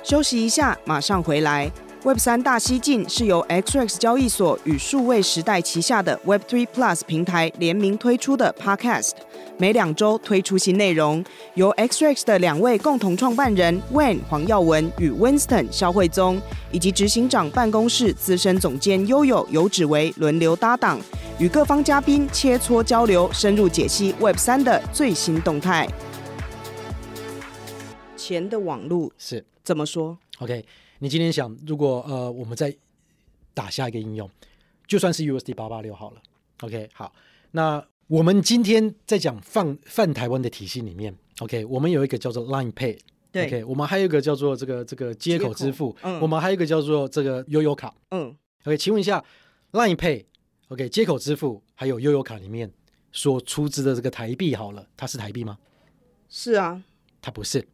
[0.03, 1.71] 休息一下，马上回来。
[2.03, 9.13] Web 三大西进是由 XREX 交易所与数位时代旗下的 Web Three Plus 平台联名推出的 Podcast，
[9.57, 16.39] 每两周推出新内容，由 XREX 的两位共同创办人 Wayne 黄耀文与 Winston 肖慧宗，
[16.71, 20.99] 以及执行长办公室资深总监 Yoyo 游芷薇轮流搭档，
[21.39, 25.87] 与各方嘉宾切磋交流，深入解析 Web 三的最新动态。
[28.15, 30.63] 钱的网路是怎么说？OK。
[30.99, 32.75] 你今天想，如果呃，我们再
[33.53, 34.29] 打下一个应用，
[34.87, 36.21] 就算是 USD 八八六好了。
[36.61, 37.13] OK，好，
[37.51, 42.97] 那我们今天在讲泛泛台湾的体系里面，OK，我们有一个叫做 Line Pay，
[43.31, 49.23] 对，OK，我们还有一个叫做这个这个接口支付，嗯，我们还有一个叫做这个悠游卡，嗯，OK，请问一下
[49.73, 52.71] Line Pay，OK，接口支付还有悠游卡里面
[53.11, 55.59] 所出资的这个台币好了，它是台币吗？
[56.27, 56.83] 是啊，
[57.21, 57.67] 它不是，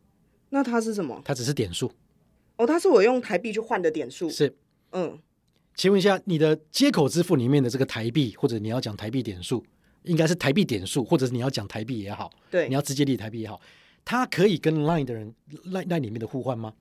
[0.49, 1.21] 那它是什么？
[1.23, 1.89] 它只是点数。
[2.58, 4.30] 哦，它是我用台币去换的点数。
[4.30, 4.56] 是，
[4.92, 5.18] 嗯，
[5.76, 9.63] 请问一下，你的接口支付里面的这个台币，或者你要讲台币点数，
[10.04, 13.60] 应该是台币点数，或者是你要讲台币也好，对，你要直接立台币也好，
[14.06, 15.34] 它可以跟 Line 的人
[15.66, 16.74] Line Line 里面的互换吗？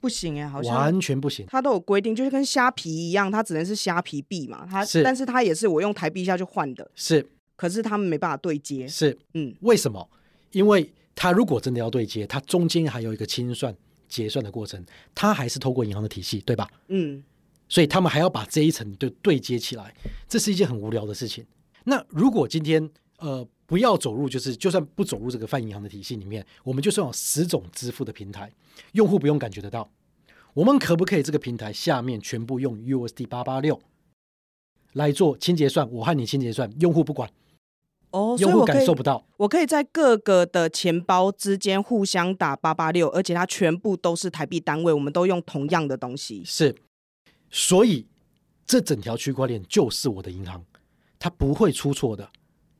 [0.00, 1.46] 不行哎，好像完全不行。
[1.48, 4.68] 它都有规定，就是跟虾皮一样，它只能是虾皮币嘛。
[4.70, 6.90] 它是，但是它也是我用台币下去换的。
[6.94, 8.86] 是，可是他们没办法对接。
[8.86, 10.06] 是，嗯，为什么？
[10.52, 13.74] 因为它如果真的要对接，它中间还有一个清算。
[14.08, 14.84] 结算的过程，
[15.14, 16.68] 它还是透过银行的体系，对吧？
[16.88, 17.22] 嗯，
[17.68, 19.94] 所以他们还要把这一层对对接起来，
[20.28, 21.44] 这是一件很无聊的事情。
[21.84, 28.50] 那如果今天呃不要走入，就是就算不走入这个泛银行的体系里面，我们就算有十种支付的平台，
[28.92, 29.90] 用户不用感觉得到，
[30.52, 33.80] 我们可不可以这个平台下面全部用 USD 八八六
[34.92, 35.90] 来做清结算？
[35.90, 37.30] 我和你清结算，用户不管。
[38.14, 39.26] 哦，用户感受不到。
[39.38, 46.40] 我可以在各个的钱包之间互相打八八六，而且它全部都是台币单位，我们都用同样的东西。
[46.44, 46.72] 是，
[47.50, 48.06] 所以
[48.64, 50.64] 这整条区块链就是我的银行，
[51.18, 52.30] 它不会出错的。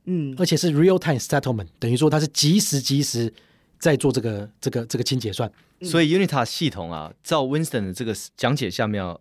[0.05, 3.33] 嗯，而且是 real time settlement，等于说它是即时即时
[3.77, 5.51] 在做这个这个这个清结算。
[5.81, 9.19] 所以 Unitas 系统啊，照 Winston 的这个讲解下面啊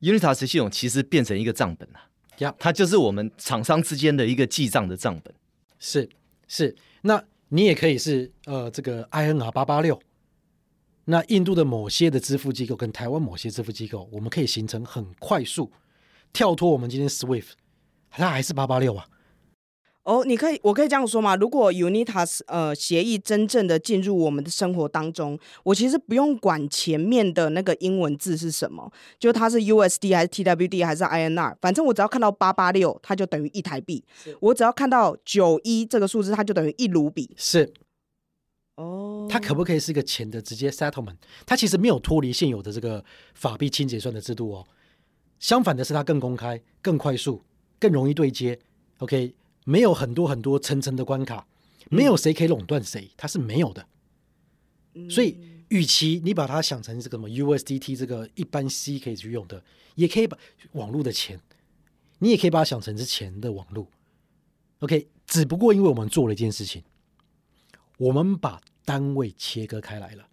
[0.00, 2.10] ，Unitas 系统其实变成一个账本啊。
[2.38, 2.54] 呀，Yeah.
[2.58, 5.32] 它就是我们厂商之间的一个记账的账本。
[5.78, 6.08] 是
[6.48, 10.00] 是，那你也可以是呃这个 INR 八八六。
[11.06, 15.70] 那印度的某些的支付机构跟台湾某些支付机构，我们可以形成很快速
[16.32, 17.50] 跳脱我们今天 SWIFT，
[18.10, 19.06] 它还是八八六啊。
[20.04, 21.34] 哦，你可以，我可以这样说吗？
[21.34, 34.04] 如果 Unitas 呃协议真正的进入我们的生活当中，我其实不用管前面的那个英文字是什么，就它是 USD 还是 TWD 还是 INR，反正我只要看到八八六，它就等于一台币；
[34.40, 37.30] 我只要看到九一这个数字，它就等于一卢比。
[37.38, 37.72] 是，
[38.76, 41.16] 哦，它可不可以是一个钱的直接 settlement？
[41.46, 43.02] 它其实没有脱离现有的这个
[43.32, 44.66] 法币清结算的制度哦。
[45.40, 47.42] 相反的是，它更公开、更快速、
[47.80, 48.58] 更容易对接。
[48.98, 49.34] OK。
[49.64, 51.46] 没有很多很多层层的关卡，
[51.90, 53.86] 没有谁可以垄断谁，它是没有的。
[55.10, 55.36] 所以，
[55.68, 59.64] 与其你把它想成这个什么 USDT 这个一般 C 可以去用的，
[59.96, 60.38] 也可以把
[60.72, 61.40] 网络的钱，
[62.20, 63.88] 你也可以把它想成是钱的网络。
[64.78, 66.84] OK，只不过因为我们做了一件事情，
[67.98, 70.28] 我们把单位切割开来了。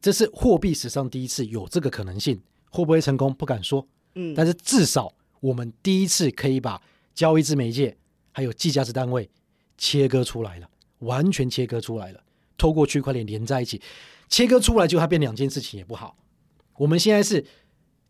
[0.00, 2.40] 这是货币史上第一次有这个可能性，
[2.70, 3.88] 会不会成功不敢说。
[4.14, 6.80] 嗯，但是至少我们第一次可以把
[7.14, 7.96] 交易之媒介。
[8.32, 9.28] 还有计价值单位
[9.76, 10.68] 切割出来了，
[11.00, 12.22] 完全切割出来了。
[12.56, 13.80] 透过区块链连在一起，
[14.28, 16.16] 切割出来就它变两件事情也不好。
[16.76, 17.44] 我们现在是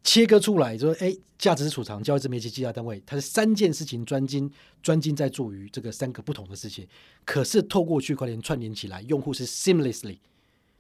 [0.03, 4.51] 切割出来，就说哎，价值储藏、交易自媒体、计价单位，它是三件事情专精
[4.83, 6.87] 专精在做于这个三个不同的事情。
[7.25, 10.19] 可是透过区块链串联起来，用户是 seamlessly，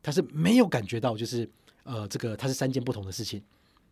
[0.02, 1.48] 他是没有感觉到就是
[1.84, 3.42] 呃这个它是三件不同的事情。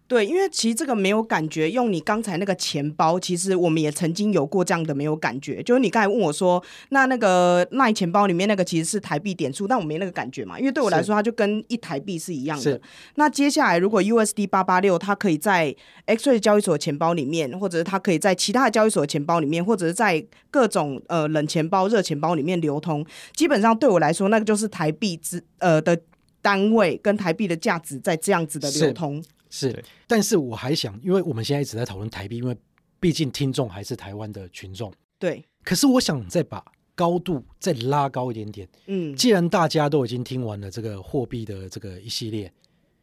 [0.08, 1.70] 对，因为其实这个没有感觉。
[1.70, 5.62] 用你刚才那个钱包，其实我们也曾经有过这样的没有感觉。
[5.62, 10.58] 就是你刚才问我说，那那个那钱包里面那个其实是台币点数，但我没那个感觉嘛。
[10.58, 12.80] 因为对我来说，它就跟一台币是一样的。
[13.16, 23.04] 那接下来，如果 USD 八八六，它可以在 Xray 交易所的钱包里面，或者是它可以在其他的交易所的钱包里面，或者是在各种呃冷钱包、热钱包里面流通，
[23.34, 26.00] 基本上对我来说，那个就是台币之呃的
[26.40, 29.22] 单位跟台币的价值在这样子的流通。
[29.50, 32.56] 是，但是我还想，因为我们现在一直在讨论台币，因为
[33.00, 34.92] 毕竟听众还是台湾的群众。
[35.18, 35.44] 对。
[35.64, 38.68] 可是我想再把高度再拉高一点点。
[38.86, 39.16] 嗯。
[39.16, 42.52] 既然大家都已经听完了这个货币的这个一系列，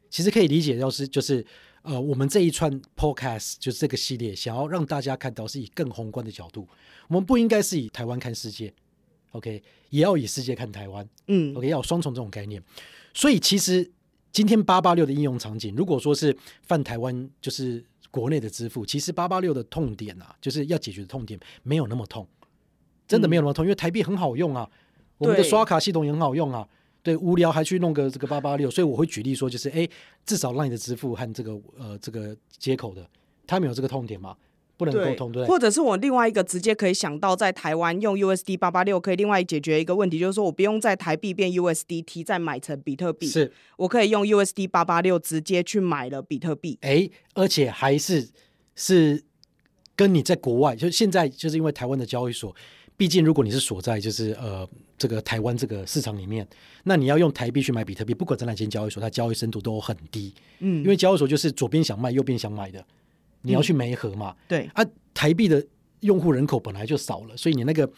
[0.10, 1.46] 其实可以理解，要是就是
[1.82, 6.68] 呃，我们这一串 podcast 就是这个系列，想要让大家看到是以更宏观的角度，
[7.08, 8.74] 我们不应该是以台湾看世界
[9.32, 11.08] ，OK，也要以世界看台湾。
[11.28, 11.56] 嗯。
[11.56, 12.62] OK，要有双重这种概念。
[13.14, 13.92] 所以其实。
[14.36, 17.82] 今天八八六的应用场景，如果说是泛台湾，就是
[18.12, 22.28] 国内的支付，其实八八六的痛点啊，就是要解决的痛点没有那么痛，
[23.08, 24.70] 真的没有那么痛，嗯、因为台币很好用啊，
[25.20, 26.68] 我们的刷卡系统也很好用啊，
[27.02, 29.88] 对，无聊还去弄个这个八八六，所以我会举例说，就是哎，
[30.26, 33.10] 至少让你的支付和这个呃这个接口的，
[33.48, 34.36] 他们有这个痛点嘛。
[34.78, 43.52] 不能沟通，对，对，或者是我另外一个直接可以想到，在台湾用 USD 八八六可以另外解决一个问题，就是说我不用在台币变 USDT 再买成比特币，是。
[43.78, 48.28] 我可以用 USD 八八六直接去买了比特币，哎，而且还是
[48.76, 49.24] 是
[49.96, 52.54] 跟你在国外，就现在就是因为台湾的交易所，
[52.98, 54.68] 毕竟如果你是锁在就是呃
[54.98, 56.46] 这个台湾这个市场里面，
[56.84, 62.86] 那你要用台币去买比特币，不管在哪间交易所，它交易深度都很低，嗯，因为交易所就是左边想卖，右边想买的。
[63.46, 64.36] 你要去媒合嘛？
[64.48, 65.66] 对啊，台币的
[66.02, 67.90] 用户人口本来就少了，所以你那个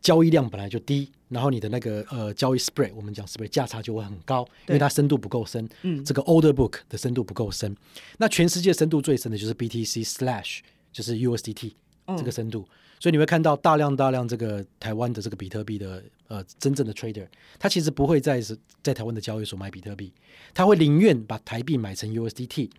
[0.00, 5.68] 交易量本来就低，然后你的那个呃交易 spread，我们讲 spread 价差就会很高，因为它深度不够深。
[5.82, 7.74] 嗯，这个 order book 的深度不够深。
[8.18, 10.60] 那全世界深度最深的就是 BTC slash，
[10.92, 11.72] 就是 USDT
[12.16, 12.66] 这个深度。
[13.00, 17.26] 所以你会看到大量大量这个台湾的这个比特币的呃真正的 trader，
[17.58, 18.40] 他其实不会在
[18.82, 20.12] 在台湾的交易所买比特币，
[20.52, 22.70] 他会宁愿把台币买成 USDT。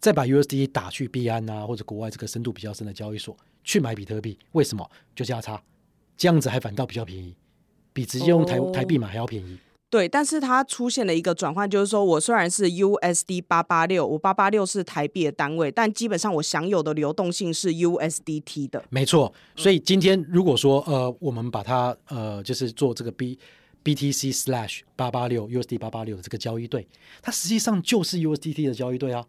[0.00, 4.86] 再把 USDT 打去币安啊，或者国外这个深度比较深的交易所去买比特币，为什么？
[5.16, 5.62] 就价差，
[6.14, 7.34] 这样子还反倒比较便宜，
[7.94, 9.58] 比直接用台、oh, 台币买还要便宜。
[9.94, 18.82] 对，但是它出现了一个转换，就是说我虽然是 USD 八八六，我八八六是台币的单位，但基本上我享有的流动性是 USDT 的。
[18.90, 23.38] 没错，所以今天如果说呃，我们把它呃，就是做这个 B
[23.84, 26.88] BTC slash 八八六 USD 八八六的这个交易对，
[27.22, 29.24] 它实际上就是 USDT 的交易对啊。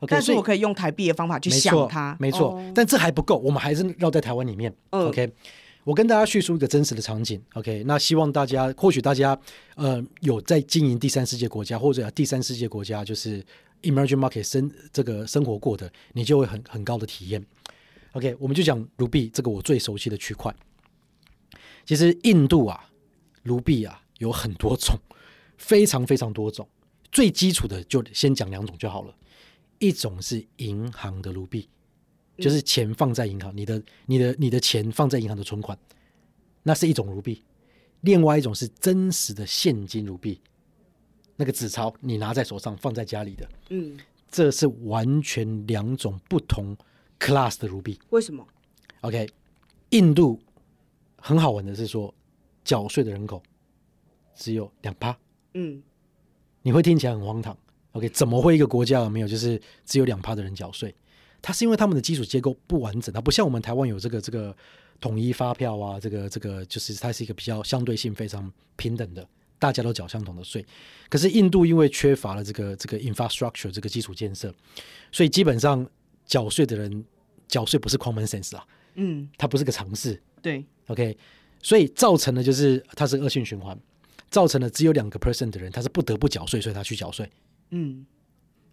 [0.00, 4.74] Okay, 但是我可以用台币的方法去想它，没错，哦、但这还不够，我们还是绕在台湾里面。
[4.90, 5.32] 嗯、OK，
[5.84, 7.82] 我跟大家叙述一个真实的场景，OK？
[7.86, 9.36] 那希望大家，或许大家
[9.74, 13.44] 呃有在经营第三世界国家或者第三世界国家，就是
[13.82, 17.44] emerging market 生这个生活过的，你就会很很高的体验。
[18.12, 20.54] OK，我们就讲卢币这个我最熟悉的区块。
[21.84, 22.88] 其实印度啊，
[23.42, 24.96] 卢币啊有很多种，
[25.58, 26.68] 非常非常多种。
[27.10, 29.14] 最基础的就先讲两种就好了，
[29.80, 31.68] 一种是银行的卢币。
[32.38, 35.78] 就是钱放在银行，你的、你的、你的钱放在银行的存款，
[36.62, 37.42] 那是一种卢币；
[38.00, 40.40] 另外一种是真实的现金卢币，
[41.36, 43.98] 那个纸钞你拿在手上放在家里的，嗯，
[44.30, 46.76] 这是完全两种不同
[47.20, 47.98] class 的卢币。
[48.10, 48.46] 为什么
[49.02, 49.28] ？OK，
[49.90, 50.40] 印度
[51.16, 52.12] 很好玩的是说，
[52.64, 53.42] 缴税的人口
[54.34, 55.16] 只有两趴，
[55.54, 55.82] 嗯，
[56.62, 57.56] 你会听起来很荒唐。
[57.92, 60.94] OK，怎么会一个国家有没有就是只有两趴的人缴税？
[61.42, 64.56] 它是因为他们的基础结构不完整，它不像我们台湾有这个这个
[65.00, 69.28] 统一发票啊，这个这个就是它是一个比较相对性非常平等的，
[69.58, 70.64] 大家都缴相同的税。
[71.10, 74.54] 可是印度因为缺乏了这个这个 infrastructure 这个基础建设，
[75.10, 75.84] 所以基本上
[76.24, 77.04] 缴税的人
[77.48, 78.64] 缴税不是 common sense 啊，
[78.94, 80.22] 嗯，它不是个常识。
[80.40, 81.18] 对，OK，
[81.60, 83.76] 所以造成的就是它是恶性循环，
[84.30, 87.28] 造成了只有两个 percent 的人他是不得不缴税，所以他去缴税。
[87.70, 88.06] 嗯。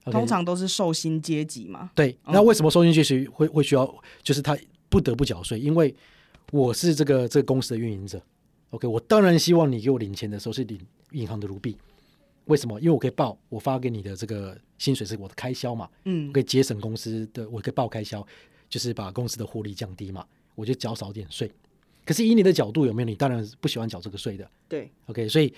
[0.06, 1.91] 通常都是受薪阶级嘛？
[1.93, 4.02] 对，那为什么受薪阶级会会需要？
[4.24, 5.93] 就是他不得不缴税，因为
[6.52, 8.22] 我是这个这个公司的运营者。
[8.72, 10.80] OK，我当然希望你给我领钱的时候是领
[11.12, 11.78] 银行的卢币。
[12.45, 12.80] 为什么？
[12.80, 15.88] 因为我可以报我发给你的这个薪水是我的开销嘛。
[16.06, 18.26] 嗯，我可以节省公司的，我可以报开销，
[18.68, 20.26] 就是把公司的获利降低嘛。
[20.56, 21.52] 我就缴少点税。
[22.06, 23.06] 可是以你的角度有没有？
[23.06, 24.50] 你当然不喜欢缴这个税的。
[24.68, 25.54] 对，OK，所以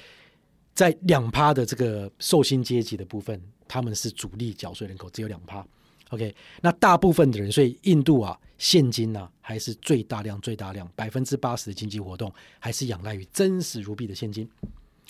[0.73, 3.41] 在两趴的这个受薪阶级的部分。
[3.71, 5.65] 他们是主力缴税人口，只有两趴。
[6.09, 14.45] OK，那大部分的人，所以印度啊，现金呢、啊、还是最大量、最大量，百分之八十的经济活动还是仰赖于真实如币的现金。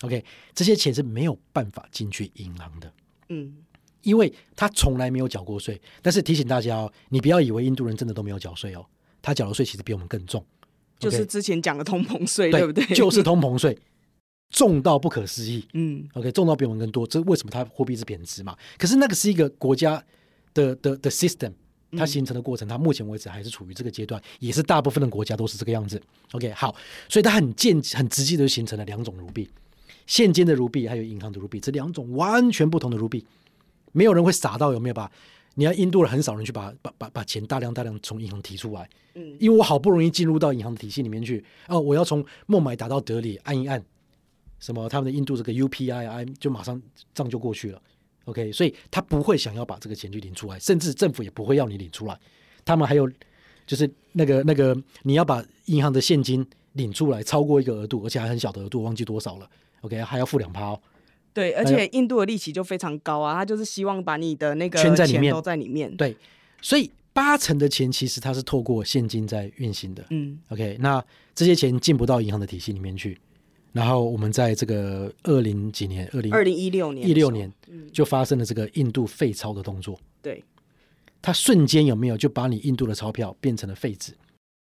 [0.02, 2.92] OK，这些钱是没有办法进去银行的，
[3.30, 3.52] 嗯，
[4.02, 5.80] 因为他从来没有缴过税。
[6.00, 8.86] 但是提醒大家哦，你不要以为印度人真的都没有缴税哦，
[9.20, 10.44] 他缴的税其实比我们更重?
[11.00, 12.86] 就是之前讲的通膨税，对不对？
[12.94, 13.76] 就是通膨税。
[14.52, 18.54] 重到不可思议，嗯，OK，重到比我们更多，这为什么它货币是贬值嘛？
[18.76, 20.00] 可是那个是一个国家
[20.52, 21.50] 的的的 system，
[21.96, 26.00] 它形成的过程，它目前为止还是处于这个阶段，也是大部分的国家都是这个样子。
[26.32, 26.76] OK，好，
[27.08, 29.48] 所以它很间很直接的形成了两种卢币，
[30.06, 33.24] 现金的卢币还有银行的卢币，这两种完全不同的卢币，
[33.92, 35.10] 没有人会傻到有没有把？
[35.54, 43.82] 你看印度人很少人去把把把把钱大量大量从银行提出来，嗯，因为我好不容易进入到银行的体系里面去，哦，我要从孟买打到德里按一按。
[44.62, 44.88] 什么？
[44.88, 46.80] 他们的印度这个 UPI 就马上
[47.12, 47.82] 账就过去了
[48.26, 52.16] ，OK，所以他不会想要把这个钱去领出来，甚至政府也不会要你领出来。
[52.64, 53.10] 他们还有
[53.66, 59.50] 就是那个那个你要把银行的现金领出来，超过一个额度，而且还很小的额度，忘记多少了
[59.80, 60.78] ，OK，还要付两趴。
[61.34, 64.90] 对，而且印度的利息就非常高啊，他就是希望把你的那个钱
[65.30, 65.96] 都在里面。
[65.96, 66.16] 对，
[66.60, 71.04] 所以八成的钱其实它是透过现金在运行的，嗯，OK，那
[71.34, 73.18] 这些钱进不到银行的体系里面去。
[73.72, 77.50] 然后我们在这个二零几年，二零二零一六年一六年
[77.92, 79.98] 就发生了这个印度废钞的动作。
[80.20, 80.44] 对，
[81.20, 84.12] 它瞬间有没有就把你印度的钞票变成了废纸？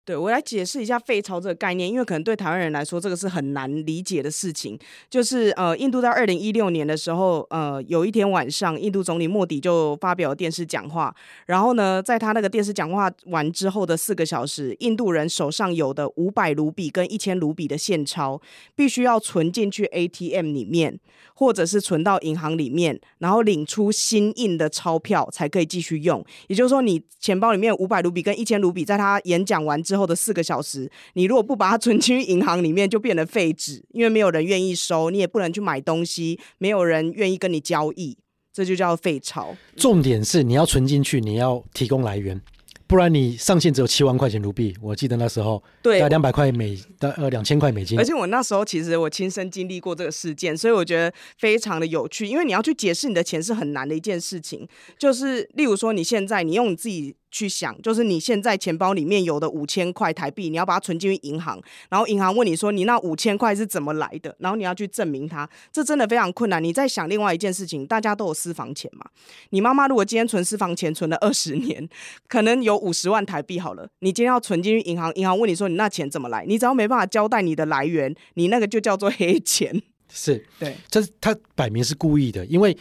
[0.06, 4.78] 对，我来解释一下废钞这个概念，因为可能对台湾人来说，这个是很难理解的事情。
[5.10, 11.12] 就是呃，印度在二零一六年的时候，呃，有一天晚上，印度总理莫迪就发表了电视讲话。
[11.46, 18.40] 然后呢，在他那个电视讲话完之后的四个小时，印度人手上有的五百卢比跟一千卢比的现钞，
[18.76, 21.00] 必须要存进去 ATM 里面，
[21.34, 26.24] 或者是存到银行里面，然后领出新印的钞票才可以继续用。
[26.46, 30.06] 也就是说，你钱包里面五百卢比跟一千卢比，在他演讲完之后。
[30.06, 38.18] 后的四个小时，你如果不把它存进银行里面，就变得废纸，因为没有人愿意收，你也不能去买东西，没有人愿意跟你交易，
[38.52, 39.56] 这就叫废钞。
[39.74, 42.38] 重点是你要存进去，你要提供来源。
[42.86, 47.98] 不然你上限只有七万块钱卢币，我记得那时候对，两百块美的呃两千块美金。
[47.98, 54.68] 而且我那时候其实我亲身经历过这个事件，所以我觉得非常的有趣，因为你要去解释你的钱是很难的一件事情。
[54.98, 57.16] 就是例如说你现在你用你自己。
[57.30, 61.60] 去想，就是你现在钱包里面有的五千块台币，你要把它存进去银行，
[61.90, 66.62] 然后银行问你说，你那五千块是怎么来的，然后你要去证明它，这真的非常困难。
[66.62, 69.04] 你在想另外一件事情，大家都有私房钱嘛？
[69.50, 71.88] 你妈妈如果今天存私房钱存了二十年，
[72.28, 76.44] 可能有五十万台币好了，你今天要存进去银行，银行问你说，你那钱怎么来？
[76.46, 79.82] 你只要没办法交代你的来源，你那个就叫做黑钱。
[80.08, 82.76] 是对，这是他摆明是故意的，因为。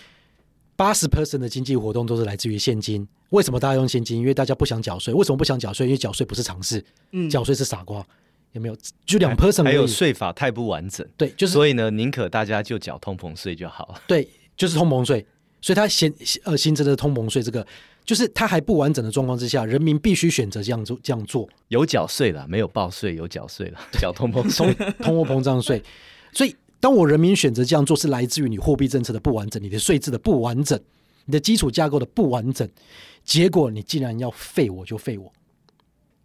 [0.77, 3.07] 八十 percent 的经济活动都是来自于现金。
[3.29, 4.19] 为什么大家用现金？
[4.19, 5.13] 因为大家不想缴税。
[5.13, 5.87] 为什么不想缴税？
[5.87, 6.83] 因为缴税不是常事。
[7.11, 8.05] 嗯，缴税是傻瓜。
[8.51, 8.77] 有没有？
[9.05, 14.01] 就两 person 还有税法太不完整，对，就是所以呢，宁可大家就缴通膨税就好了。
[14.07, 15.25] 对，就是通膨税，
[15.61, 16.13] 所以它形
[16.43, 17.65] 呃形成的通膨税这个。
[18.05, 25.81] 就是它还不完整的状况之下，人民必须选择这样做，这样做有缴税了，没有报税有缴税了，缴通膨通通货膨胀税。
[26.31, 30.79] 所以，当我人民选择这样做，是来自于你货币政策的不完整，你的税制的不完整，
[31.25, 32.67] 你的基础架构的不完整。
[33.23, 35.31] 结果，你既然要废我，就废我。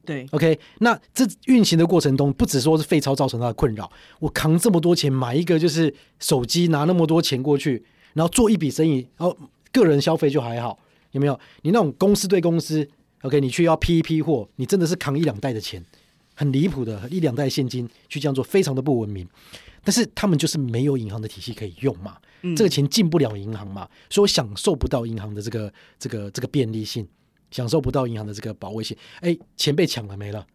[0.04, 7.84] 对，OK，那这运行的过程中，不只说是废钞造成他的困扰，我扛这么多钱买一个就是手机，拿那么多钱过去，
[8.14, 9.36] 然后做一笔生意，然后
[9.70, 10.78] 个人消费就还好。
[11.12, 11.38] 有没有？
[11.62, 12.88] 你那种公司对公司
[13.22, 15.84] ，OK，你去要批一批货，你真的是扛一两袋的钱，
[16.34, 19.28] 很离谱的，一两袋现金去这样做，非常的不文明。
[19.82, 27.06] 但是他们就是没有银行的体系可以用嘛，嗯、这个钱进不了银行嘛，所以我享受不到银行的这个这个这个便利性，
[27.50, 28.96] 享受不到银行的这个保卫性。
[29.20, 30.46] 哎，钱被抢了没了，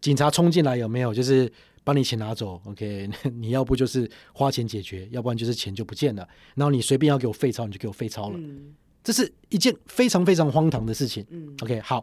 [0.00, 1.12] 警察冲进来有没有？
[1.14, 1.50] 就是
[1.82, 6.26] 把你钱拿走，OK， 你要不就是花钱解决，要不然就是钱就不见了。
[6.54, 8.38] 然后你随便要给我废钞，你就给我废钞了。
[8.38, 11.22] 嗯这是一件非常非常荒唐的事情。
[11.28, 12.02] 嗯，OK，好，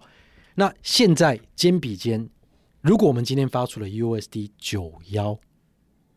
[0.53, 2.29] 那现在肩比肩，
[2.81, 5.35] 如果我们今天发出了 USD 九幺，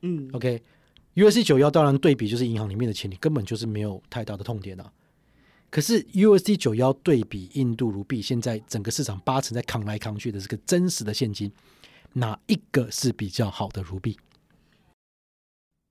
[0.06, 4.92] 嗯，OK，USD 九幺当然对比就是银行里面的钱，你根本就是没有太大的痛点啊。
[5.70, 11.50] 可是 USD 九幺对比印度卢比，现在整个市场八成在扛来扛去的这个真实的现金，
[12.12, 14.18] 哪一个是比较好的卢比？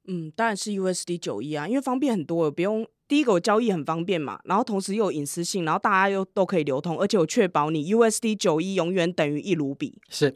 [0.07, 2.87] 嗯，当然是 USD 九一啊，因为方便很多，不用。
[3.05, 10.01] 第一个我交易很方便嘛，然后同时又有隐私性，然后大家又都可以流通，而且我确保你 USD 九一永远等于一卢比。
[10.09, 10.33] 是，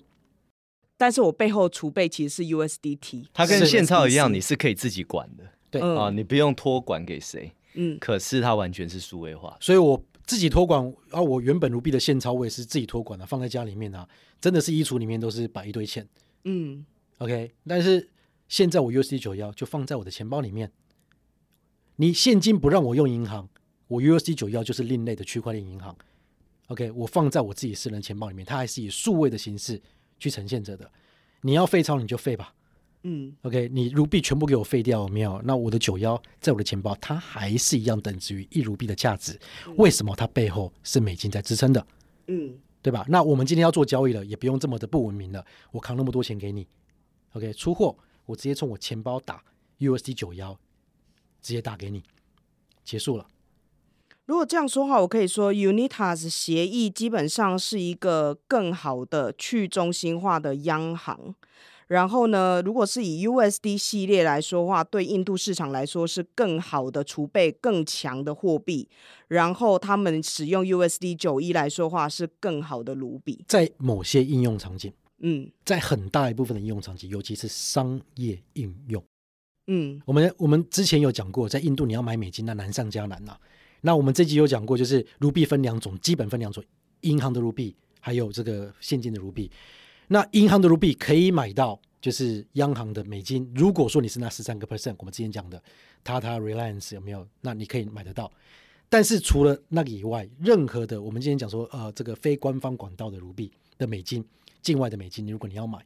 [0.98, 5.82] 但是我背后储备其实是 USDT，它跟现钞一样，你是可以自己管的，对。
[5.82, 7.54] 啊，你不用托管给谁。
[7.76, 14.10] 嗯，可是它完全是数位化，所以我自己托管啊，我原本卢币的现钞我也是自己托管的，放在家里面啊，
[14.42, 16.08] 真的是衣橱里面都是摆一堆钱。
[16.46, 16.84] 嗯
[17.20, 18.10] ，OK，但是
[18.48, 20.72] 现在我 USD 九幺就放在我的钱包里面。
[21.98, 23.48] 你现金不让我用银行，
[23.88, 25.96] 我 USD 九幺就是另类的区块链银行。
[26.70, 29.80] OK，我放在我自己私人钱包里面，它还是以数位的形式
[30.20, 30.90] 去呈现着的。
[31.42, 32.54] 你要废钞你就废吧，
[33.04, 35.42] 嗯，OK，你卢币全部给我废掉有没有？
[35.44, 39.40] 那我的九幺在我的钱包，它还是一样等值于一卢币的价值。
[39.78, 41.88] 为什么它背后是美金在支撑的？
[42.28, 43.06] 嗯，对吧？
[43.08, 45.46] 那我们今天要做交易了，也不用这么的不文明了。
[45.72, 46.68] 我扛那么多钱给你
[47.34, 47.96] ，OK，出货
[48.26, 49.44] 我直接从我钱包打
[49.80, 50.58] USD 九幺。
[51.40, 52.04] 直接打给你，
[52.84, 53.26] 结束了。
[54.28, 61.34] 如果这样说话，我可以说，Unitas 协议基本上是一个更好的去中心化的央行。
[61.88, 68.90] 然后呢，如果是以 USD 系列来说的话，对印度市场来说是更好的储备、更强的货币。
[69.30, 73.46] 然后他们使用 USD 九一来说的话，是更好的卢比。
[73.48, 79.02] 在某些应用场景，嗯，在很大一部分的应用场景，尤其是商业应用。
[79.68, 83.40] 嗯，我们我们之前有讲过，在印度你要买美金，那难上加难呐、啊。
[83.82, 86.64] 那我们这集有讲过，就是卢币分两种，基本分两种，
[87.02, 89.50] 银行的卢币，还有这个现金的卢币。
[90.08, 93.52] 那银行的卢币可以买到，就是央行的美金。
[93.56, 95.62] 如果说你是那十三个 percent，我们之前讲的
[96.04, 97.28] Tata Reliance 有没有？
[97.42, 98.32] 那你可以买得到。
[98.90, 104.24] 但是除了那个以外，任何的我们今天讲说，呃，这个非官方管道的卢币的美金，
[104.62, 105.78] 境外的美金，如果你要买，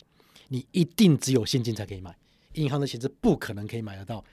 [0.50, 2.16] 你一定只有现金才可以买。
[2.54, 4.24] 银行的钱是不可能可以买得到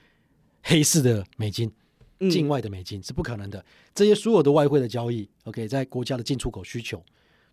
[0.61, 1.71] 黑市的美金，
[2.29, 3.63] 境外的美金是不可能的。
[3.93, 7.03] 这些所有的外汇的交易，OK，在国家的进出口需求，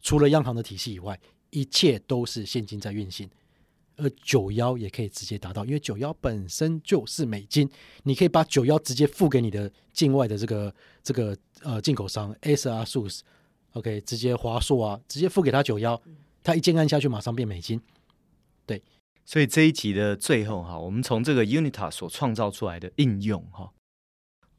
[0.00, 1.18] 除了央行的体系以外，
[1.50, 3.28] 一切都是现金在运行。
[3.98, 7.66] 而九幺也可以直接达到，因为九幺本身就是美金，
[8.02, 15.98] 你可以把九幺直接付给你的境外的这个这个呃进口商 ASR SUS，OK，直接华硕啊，直接付给他九幺，
[16.42, 17.80] 他一键按下去马上变美金，
[18.66, 18.82] 对。
[19.24, 23.72] 所以这一集的最后哈，我们从这个 Unitas 所创造出来的应用哈，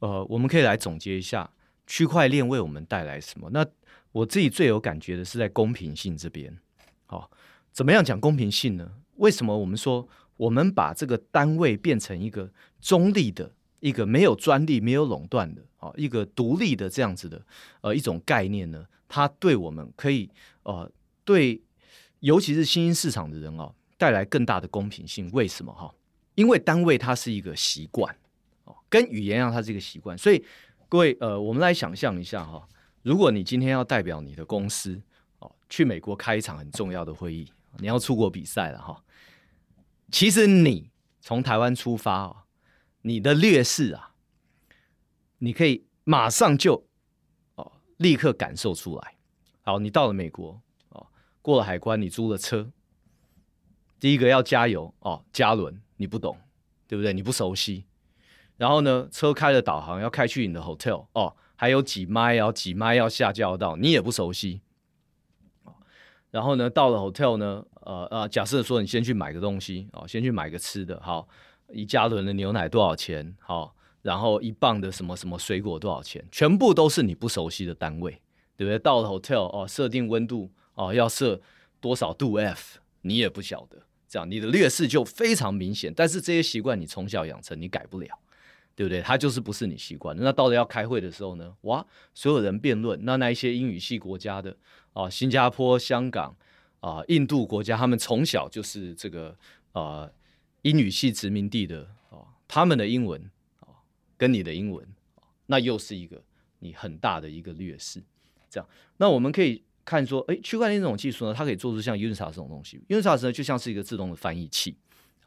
[0.00, 1.50] 呃，我们可以来总结一下
[1.86, 3.50] 区块链为我们带来什么？
[3.50, 3.66] 那
[4.12, 6.56] 我自己最有感觉的是在公平性这边。
[7.06, 7.30] 好，
[7.72, 8.90] 怎么样讲公平性呢？
[9.16, 17.44] 为什么我们说我们把这个单位变成一个中立的、一个没有专利、没有垄断的啊，一个独立的这样子的
[17.80, 18.86] 呃一种概念呢？
[19.08, 20.30] 它对我们可以
[20.62, 20.90] 呃
[21.24, 21.60] 对，
[22.20, 23.74] 尤其是新兴市场的人哦。
[24.00, 25.92] 带来更大的公平性，为什么哈？
[26.36, 28.16] 因为单位它是一个习惯，
[28.88, 30.16] 跟语言让他，是一个习惯。
[30.16, 30.44] 所以
[30.88, 32.66] 各位呃，我们来想象一下哈，
[33.02, 35.00] 如果你今天要代表你的公司
[35.40, 39.04] 哦去美国开一场很重要的会议，你要出国比赛了哈。
[40.10, 42.44] 其实你从台湾出发啊，
[43.02, 44.14] 你的劣势啊，
[45.38, 46.88] 你可以马上就
[47.56, 49.16] 哦立刻感受出来。
[49.62, 50.58] 好，你到了美国
[50.88, 51.06] 哦，
[51.42, 52.70] 过了海关，你租了车。
[54.00, 56.38] 第一个要加油哦，加仑你不懂，
[56.86, 57.12] 对不对？
[57.12, 57.84] 你不熟悉。
[58.58, 64.60] 然后呢，车开了导航要开去你的 hotel 哦，还有几迈要几迈要下交道，你也不熟悉。
[66.30, 71.26] 然后呢，到了 hotel 呢，呃呃，假设说你先去买个东西哦，先去买个吃的，好，
[71.72, 73.34] 一加仑的牛奶多少钱？
[73.40, 76.22] 好，然后一磅的什么什么水果多少钱？
[76.30, 78.20] 全部都是你不熟悉的单位，
[78.56, 78.78] 对不对？
[78.78, 81.40] 到了 hotel 哦，设定温度哦，要设
[81.80, 85.94] 多少度 F，你也不晓得，这样你的劣势就非常明显。
[85.96, 88.18] 但是这些习惯你从小养成，你改不了，
[88.78, 89.02] 对不对？
[89.02, 90.22] 它就是不是你习惯的。
[90.22, 94.56] 那到了要开会的时候呢，哇，所有人辩论，那那一些英语系国家的。
[94.92, 96.36] 啊，新加坡、香港
[96.78, 99.36] 啊，印度国家，他们从小就是这个
[99.72, 100.08] 啊
[100.62, 103.20] 英语系殖民地的啊，他们的英文
[103.60, 103.82] 啊，
[104.16, 104.86] 跟你的英文，
[105.46, 106.22] 那又是一个
[106.60, 108.00] 你很大的一个劣势。
[108.48, 112.80] 这样，那我们可以看说，哎，区块链这种技术呢，它可以做出像 Unitas 这种东西。
[112.88, 114.76] Unitas 呢，就像是一个自动的翻译器。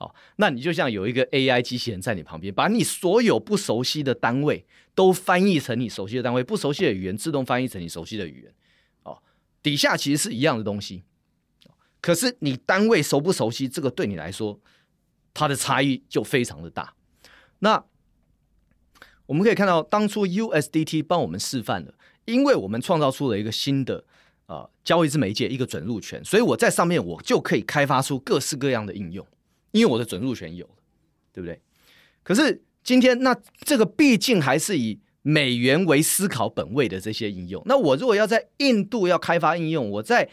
[0.02, 8.54] 哦，那你就像有一个 AI 机器人在你旁边，把你所有不熟悉的单位都翻译成你熟悉的单位，不熟悉的语言自动翻译成你熟悉的语言。
[9.04, 9.22] 哦
[9.62, 11.04] 底下其实是一样的东西，
[12.02, 14.60] 可是你单位熟不熟悉，这个对你来说，
[15.36, 16.96] 它的差异就非常的大。
[17.60, 17.84] 那
[19.28, 21.94] 我们可以看到，当初 USDT 帮我们示范了，
[22.26, 24.04] 因为我们创造出了一个新的
[24.48, 29.26] 呃交易之媒介，一个准入权，所以我在上面我就可以开发出各式各样的应用，
[29.72, 30.76] 因为我的准入权有了，
[31.34, 31.62] 对不对？
[32.24, 40.30] 可是今天那这个毕竟还是以美元为思考本位的这些应用，那我如果要在印度要开发应用，我在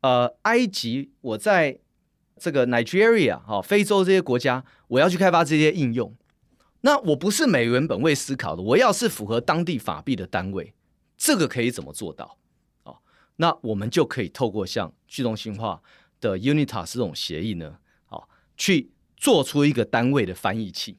[0.00, 1.78] 呃埃及，我在
[2.38, 6.16] 这个 Nigeria 哈、哦、非洲这些国家，我要去开发这些应用，
[6.80, 10.72] 那我不是美元本位思考的，我要是符合当地法币的单位，
[11.18, 12.38] 这个可以怎么做到？
[12.84, 12.96] 哦，
[13.36, 15.82] 那我们就可以透过像去中心化
[16.18, 17.76] 的 Unitas 这种协议呢，
[18.60, 20.98] 去做出一个单位的翻译器。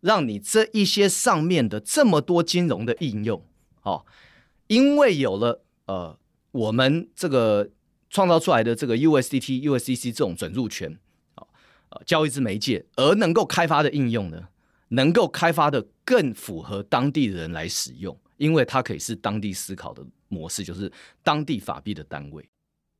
[0.00, 3.42] 让你这一些上面的这么多金融的应用，
[3.82, 4.04] 哦，
[4.68, 6.16] 因为有了呃
[6.52, 7.68] 我们这个
[8.08, 10.96] 创造出来的这个 USDT、USDC 这种准入权，
[11.34, 11.42] 啊、
[12.06, 14.48] 交易之媒介，而能够开发的应用呢，
[14.90, 20.92] 能够开发的更符合当地人来使用，因为它可以是当地思考的模式，就是
[21.24, 22.48] 当地法币的单位，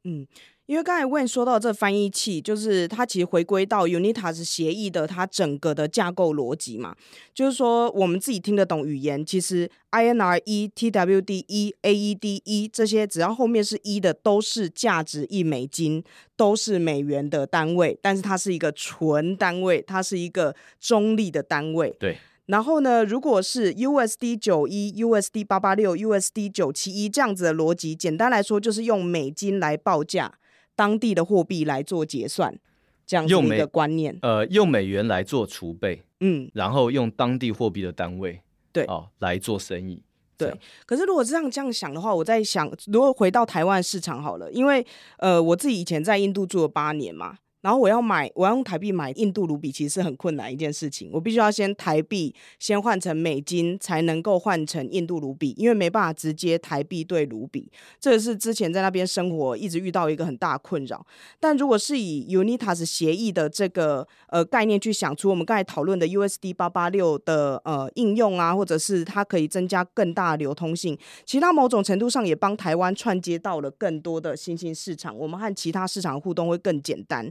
[0.04, 0.26] 嗯。
[0.66, 6.94] 因为刚才问说到这翻译器，就是它其实回归到 Unitas 协议的它整个的架构逻辑嘛，
[7.32, 16.04] 就是说我们自己听得懂语言，其实 INR 1 TWD 1 AED 1这些只要后面是一的，都是价值一美金，
[16.36, 21.96] 都是美元的单位，但是它是一个纯单位，它是一个中立的单位。
[21.98, 22.18] 对。
[22.48, 30.34] 然后呢，如果是 USD 九一、USD 八八六、USD 九七一这样子的逻辑，简单来说就是用美金来报价。
[30.74, 32.56] 当地的货币来做结算，
[33.04, 34.16] 这样子一个观念。
[34.22, 38.40] 呃，用美元来做储备，嗯，然后用当地货币的单位，
[38.72, 40.00] 对，哦，来做生意。
[40.36, 40.54] 对，
[40.86, 44.86] 可是如果这样这样想的话，我在想，如果回到台湾市场好了，因为
[45.18, 47.38] 呃，我自己以前在印度住了八年嘛。
[47.60, 51.10] 然后我要买，我要用台币买印度卢比，其实是很困难一件事情。
[51.12, 57.70] 我必须要先台币先换成美金，才能够换成印度卢比，因为没办法直接台币兑卢比。
[57.98, 61.04] 这个是之前在那边生活一直遇到一个很大的困扰。
[61.40, 70.96] 但如果是以 Unitas 协议的这个呃概念去想出我们刚才讨论的 USD 八八六的呃应用啊，或者是它可以增加更大流通性，
[71.26, 75.16] 其他某种程度上也帮台湾串接到了更多的新兴市场。
[75.18, 77.28] 我们和其他市场互动会更简单。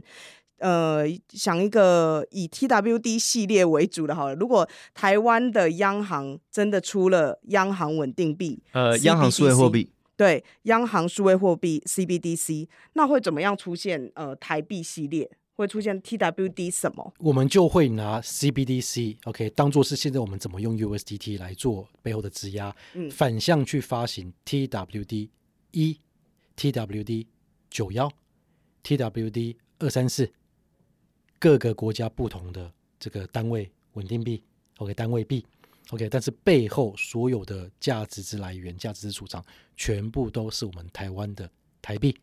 [0.58, 4.34] 呃，想一个以 TWD 系列为主的，好了。
[4.34, 14.10] 如果台湾的央行真的出了央行稳定币，呃，央行数位货币，对，央行数位货币 CBDC，那会怎么样出现？
[14.14, 17.14] 呃，台币系列会出现 TWD 什么？
[17.18, 25.28] 我们就会拿 CBDC，OK，当做是现在我们怎么用 USDT 来做背后的质押，嗯，反向去发行 TWD
[25.70, 25.98] 一、
[26.56, 27.26] TWD
[27.70, 28.10] 九幺、
[28.82, 30.32] TWD 二三四。
[31.38, 34.42] 各个国家不同的这个单位稳定币
[34.78, 35.44] ，OK，单位币
[35.90, 39.44] ，OK，但是背后所有的价值之来源、价值之储藏，
[39.76, 41.48] 全部都是我们台湾的
[41.80, 42.16] 台币。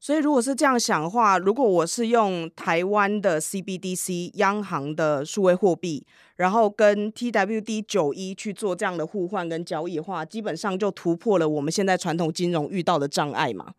[0.00, 6.04] 所以，如果是这样想的话，如果我是用台湾的 CBDC 央行的数位货币，
[6.36, 13.74] 然后跟 TWD 九一去做这样的互换跟交易的话，基本上就突破了我们现在传统金融遇到的障碍嘛。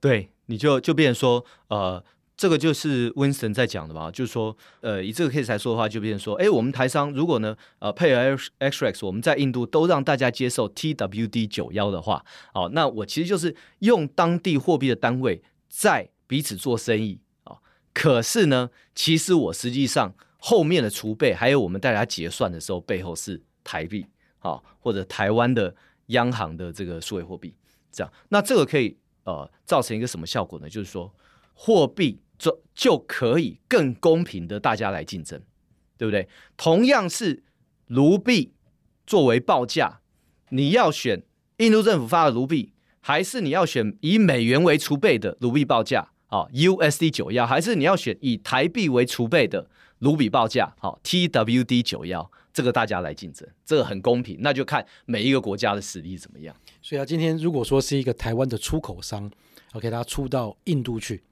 [0.00, 2.04] 对，你就就变成说，呃。
[2.38, 12.24] 这个就是 Winston 在讲的吧，就是说，呃，以这个 case 来说的话，就变成说，哎，我们台商如果呢，呃，配合 XREX，我们在印度都让大家接受 TWD 九幺的话，
[12.54, 17.58] 好，那我其实就是用当地货币的单位在彼此做生意，啊，
[17.92, 24.06] 可是呢，其实我实际上后面的储备，还有我们大家结算的时候，背后是台币，
[24.38, 25.74] 好，或者台湾的
[26.06, 27.52] 央行的这个数位货币，
[27.90, 30.68] 这样，那这个可以呃造成一个什么效果呢？
[30.70, 31.12] 就是说，
[31.52, 35.40] 货币就就可以更公平的大家来竞争，
[35.96, 36.28] 对不对？
[36.56, 37.42] 同样是
[37.86, 38.54] 卢币
[39.06, 40.00] 作为报价，
[40.50, 41.22] 你要选
[41.58, 42.72] 印度政府发的卢币。
[43.00, 49.70] 还是你要选以美元为储备的卢币报价，好，USD 九幺，还是你要选以台币为储备的
[50.00, 56.54] 卢比报价，好，TWD 九幺，这个大家来竞争，这个很公平，那就看每一个国家的实力怎么样。
[56.82, 59.30] 所以啊，今天如果说是一个台湾的出口商
[59.72, 61.22] ，OK，他出到印度去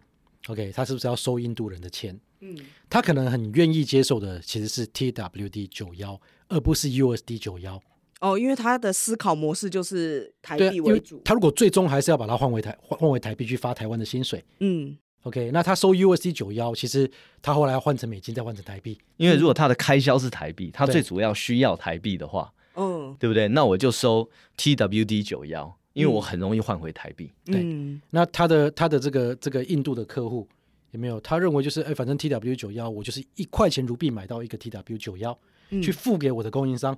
[0.48, 2.18] ，OK，他是不是要收印度人的钱？
[2.40, 2.56] 嗯，
[2.90, 7.80] 他可能很愿意接受的其实是 TWD 九幺，而不是 USD 九幺。
[8.20, 11.20] 哦，因为他的思考模式就是台币为主。
[11.24, 17.10] 他如果最终还是要把它换回台换换回台币去发台湾的薪水，嗯，OK，那他收 USD 九幺，其实
[17.42, 23.48] 他后来要换成美金再换成台币，因为如果他的开销是台币，他最主要需要台币的话，嗯，对不对？
[23.48, 27.32] 那我就收 TWD 九幺，因为我很容易换回台币。
[27.46, 30.46] 嗯、对，嗯、那他的他的这个这个印度的客户
[30.90, 31.18] 有没有？
[31.20, 35.36] 他认为就是哎，反正 TW 九幺，我就是一块钱卢币买到一个 TW 九幺，
[35.82, 36.96] 去付给我的供应商。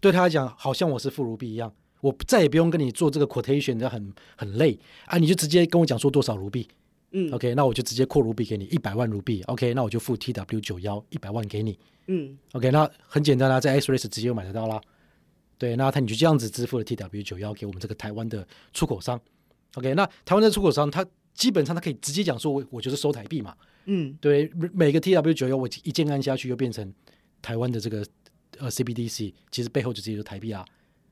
[0.00, 1.72] 对他来讲，好像我是付卢币一样，
[2.02, 5.18] 我再也不用跟你做这个 quotation，这很很累啊！
[5.18, 6.68] 你就直接跟我讲说多少卢币，
[7.12, 11.76] 嗯，OK，那我就直接扩卢币给你一百万卢币，OK，那我就付 TW 九幺一百万给你，
[12.06, 14.80] 嗯，OK，那很简单啦，在 Express 直接就买得到啦。
[15.58, 19.20] 对，那他你就这样子支付了 TW 九幺给我们这个台湾的出口商
[19.74, 21.04] ，OK，那台湾的出口商他
[21.34, 23.54] 基本上他可以直接讲说我我就是收台币嘛，
[23.86, 26.94] 嗯，对，每个 TW 九幺我一键按下去又变成
[27.42, 28.06] 台湾的这个。
[28.58, 30.64] 呃，CBDC 其实背后就直接就台币啊，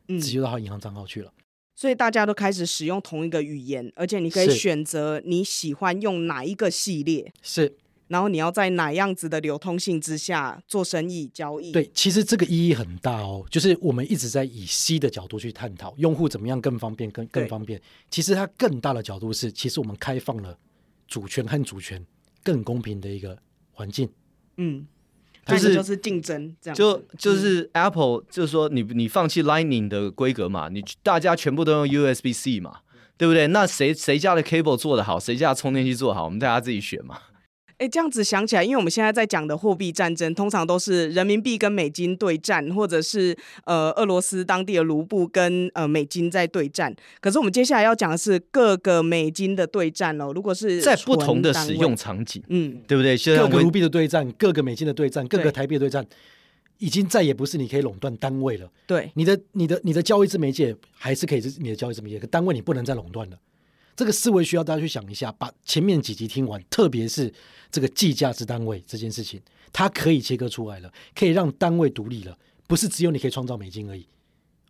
[0.09, 0.19] 嗯。
[0.19, 1.33] 直接到他银行账号去了。
[1.77, 7.77] 所以大家都开始使用同一个语言，而且你可以选择你喜欢用哪一个系列，是，
[8.09, 11.73] 然后你要在哪样子的流通性之下做生意交易。
[11.73, 17.81] 对，其实这个意义很大哦，就是我们一直在以 C 的角度去探讨用户怎么样更方便、更更方便。
[18.11, 20.57] 其实它更大的角度是，其实我们开放了
[21.07, 22.05] 主权和主权
[22.43, 23.39] 更公平的一个
[23.73, 24.09] 环境。
[24.57, 24.87] 嗯。
[25.47, 32.81] 就是就是竞争这样，就就是 Apple，就是说你你放弃 Lightning 的规格嘛，你大家全部都用 USB-C 嘛，
[33.17, 33.47] 对不对？
[33.47, 37.21] 那谁谁家的 cable 做的好，谁家的充电器做好，我们大家自己选嘛。
[37.79, 46.95] 哎，这样子想起来，因为我们现在在讲的货币战争，通常都是人民币跟美金对战，或者是呃俄罗斯当地的卢布跟呃美金在对战。
[47.21, 50.33] 可是我们接下来要讲的是各个美金的对战哦。
[50.35, 53.15] 如果是在不同的使用场景，嗯，对不对？
[53.37, 56.17] 各个卢币的对战，各个美金的对战，各个台币的对战，对
[56.79, 58.71] 已经再也不是你可以垄断单位了。
[58.87, 63.37] 对，你的你的你的交易之媒介还是可以是你的交易之媒介，可单位你不能再垄断了。
[63.97, 67.33] 这个思维需要大家去想一下，把前面几集听完，特别是
[67.73, 69.41] 这个计价值单位这件事情，
[69.73, 74.07] 它可以切割出来了，可以让单位独立了，不是只有你可以创造美金而已，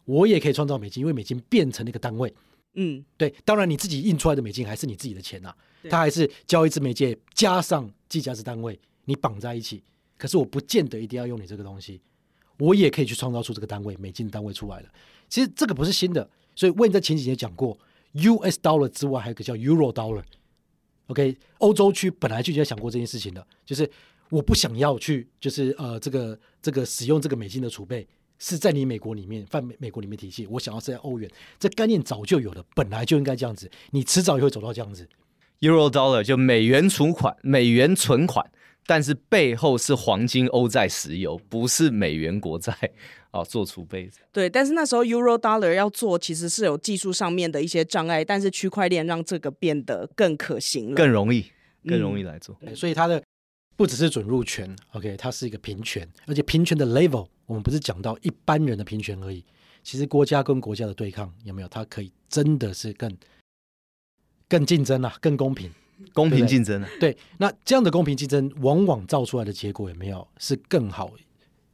[0.04, 2.32] 我也可以创造美金，因为美金变成那个单位。
[2.74, 5.56] 嗯，对，当然你自己印出来的美金还是你自己的钱呐、啊，
[5.90, 9.82] 它还是交易之媒介加上计价值单位，你绑在一起。
[10.16, 12.00] 可是我不见得一定要用你这个东西，
[12.58, 14.88] 我也可以去创造出这个单位美金的单位出来了。
[15.28, 17.76] 其实这个不是新的，所以我在前几节讲过。
[18.14, 20.22] US dollar 之外，还有个叫 Euro dollar。
[21.08, 23.88] OK，欧洲区本来就已经想过这件事情的，就是
[24.30, 28.06] 我不想要去，就是呃，这个这个使用这个美金的储备
[28.38, 35.08] 是在你美国里面，泛美美国里面体系，我想要是在欧元，这概念早就有了，本来就应该这样子，你迟早也会走到这样子。
[35.60, 38.50] Euro dollar 就美元存款，美元存款。
[38.86, 42.72] 但是背后是黄金、欧债、石油，不是美元国债
[43.32, 44.08] 哦，做储备。
[44.32, 51.46] 对，但是那时候 Euro Dollar 要做，其实是有技术上面的一些障碍，但是区块链让这个变得更可行了，更容易，
[51.84, 52.56] 更容易来做。
[52.60, 53.22] 嗯、所以它的
[53.76, 59.44] 不只是准入权，OK，它是一个平权，而且平权的 level，我们不是讲到一般人的平权而已，
[59.82, 61.68] 其实国家跟国家的对抗有没有？
[61.68, 63.14] 它可以真的是更
[64.48, 65.70] 更竞争啊，更公平。
[66.12, 71.10] 公平竞争啊，对，那这样的公平竞争，往往造出来的结果有没有是更好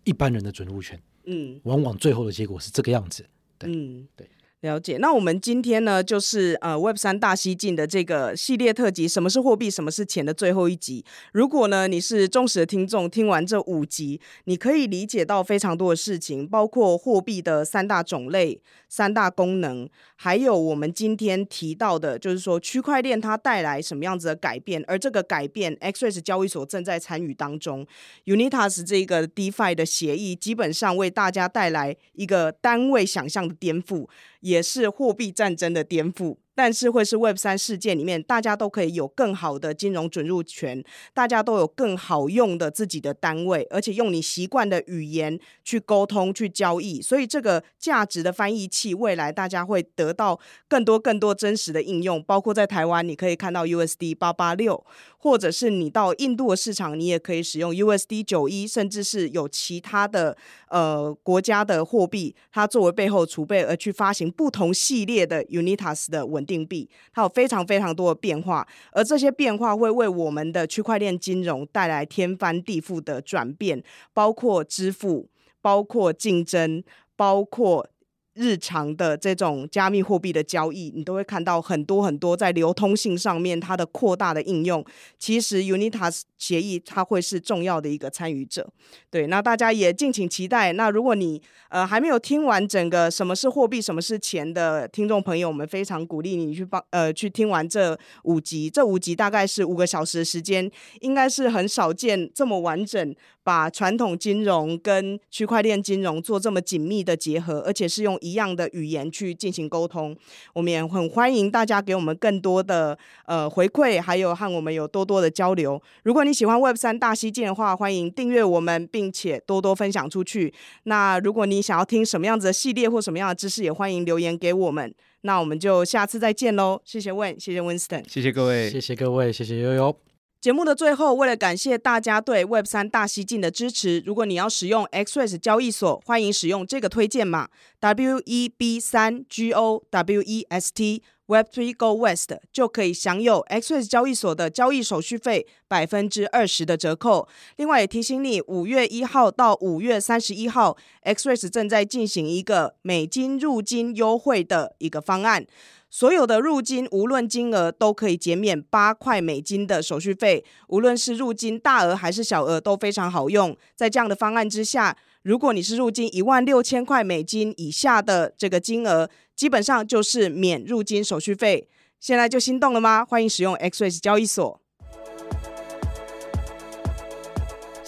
[0.04, 1.00] 一般人的准入权？
[1.24, 3.26] 嗯，往往最后的结果是这个样子。
[3.58, 4.28] 对，嗯，对。
[4.62, 11.04] 了解，那我们今天呢，就是呃 Web 三大西进的这个系列特辑，什么是货币，什么是钱的最后一集。
[11.32, 19.90] 如果呢你是忠实的听众，听完这五集，你可以理解到非常多的事情，包括货币的三大种类、三大功能，
[20.22, 27.84] 还有我们今天提到的，就是说区块链它带来什么样子的改变，而这个改变，XREX 交易所正在参与当中。
[28.26, 34.06] Unitas 这个 DeFi 的协议，基本上为大家带来一个单位想象的颠覆。
[34.38, 40.84] 也是货币战争的颠覆，但是会是 Web 三世界里面，大家都可以有更好的金融准入权，
[41.14, 47.00] 大家都有更好用的自己的单位，而且用你习惯的语言去沟通、去交易。
[47.00, 50.38] 所以这个价值的翻译器，未来大家会得到
[50.68, 54.84] 更多更多真实的应用，包括在台湾，你可以看到 USD 八八六，
[55.16, 60.36] 或者是你到印度的市场，你也可以使用 USD 九一，甚至是有其他的
[60.68, 73.82] 呃国家的货币，它作为背后储备而去发行不同系列的 Unitas 的文稳定币，它有非常非常多的变化，而这些变化会为我们的区块链金融带来天翻地覆的转变，
[74.12, 75.28] 包括支付，
[75.60, 76.82] 包括竞争，
[77.16, 77.86] 包括。
[78.34, 84.84] 日常的这种加密货币的交易，你都会看到很多很多在流通性上面它的扩大的应用。
[85.18, 88.68] 其实 Unitas 协议它会是重要的一个参与者。
[89.10, 90.72] 对，那大家也敬请期待。
[90.72, 98.70] 那如果你呃还没有听完整个什么是货币、什么是钱的听众朋友，我们非常鼓励你去帮呃去听完这五集。
[98.70, 100.70] 这五集大概是五个小时的时间，
[101.00, 103.14] 应该是很少见这么完整。
[103.44, 110.16] 把传统金融跟区块链金融做这么紧密的结合，而且是用一样的语言去进行沟通。
[110.52, 115.80] 我们也很欢迎大家给我们更多的呃回馈，还有和我们有多多的交流。
[116.04, 120.52] 如果你喜欢 Web 三大西进的话，欢迎订阅我们，并且多多分享出去。
[120.84, 124.94] 那如果你想要听什么样子的系列或什么样的知识，也欢迎留言给我们。
[125.22, 126.80] 那我们就下次再见喽！
[126.84, 130.11] 谢谢 Wayne，谢谢 Winston，谢谢各位，谢谢各位，谢谢悠悠。
[130.42, 137.48] 节目的最后，为了感谢大家对 Web 三大西进的支持，如果你要使用 XREX 交易所，欢迎使用这个推荐码
[137.80, 147.28] WEB 三 GOWEST Web Three Go West，就可以享有 XREX 交易所的交易手续费百分之二十的折扣。
[147.54, 155.46] 另外也提醒你，五月一号到五月三十一号，XREX 正在进行一个美金入金优惠的一个方案。
[155.94, 160.42] 所有的入金，无论金额都可以减免八块美金的手续费。
[160.68, 163.54] 无论是入金大额还是小额都非常好用。
[163.76, 171.68] 在这样的方案之下，如果你是入金一万六千块美金以下的这个金额，基本上就是免入金手续费。
[172.00, 173.04] 现在就心动了吗？
[173.04, 174.61] 欢迎使用 XREX 交易所。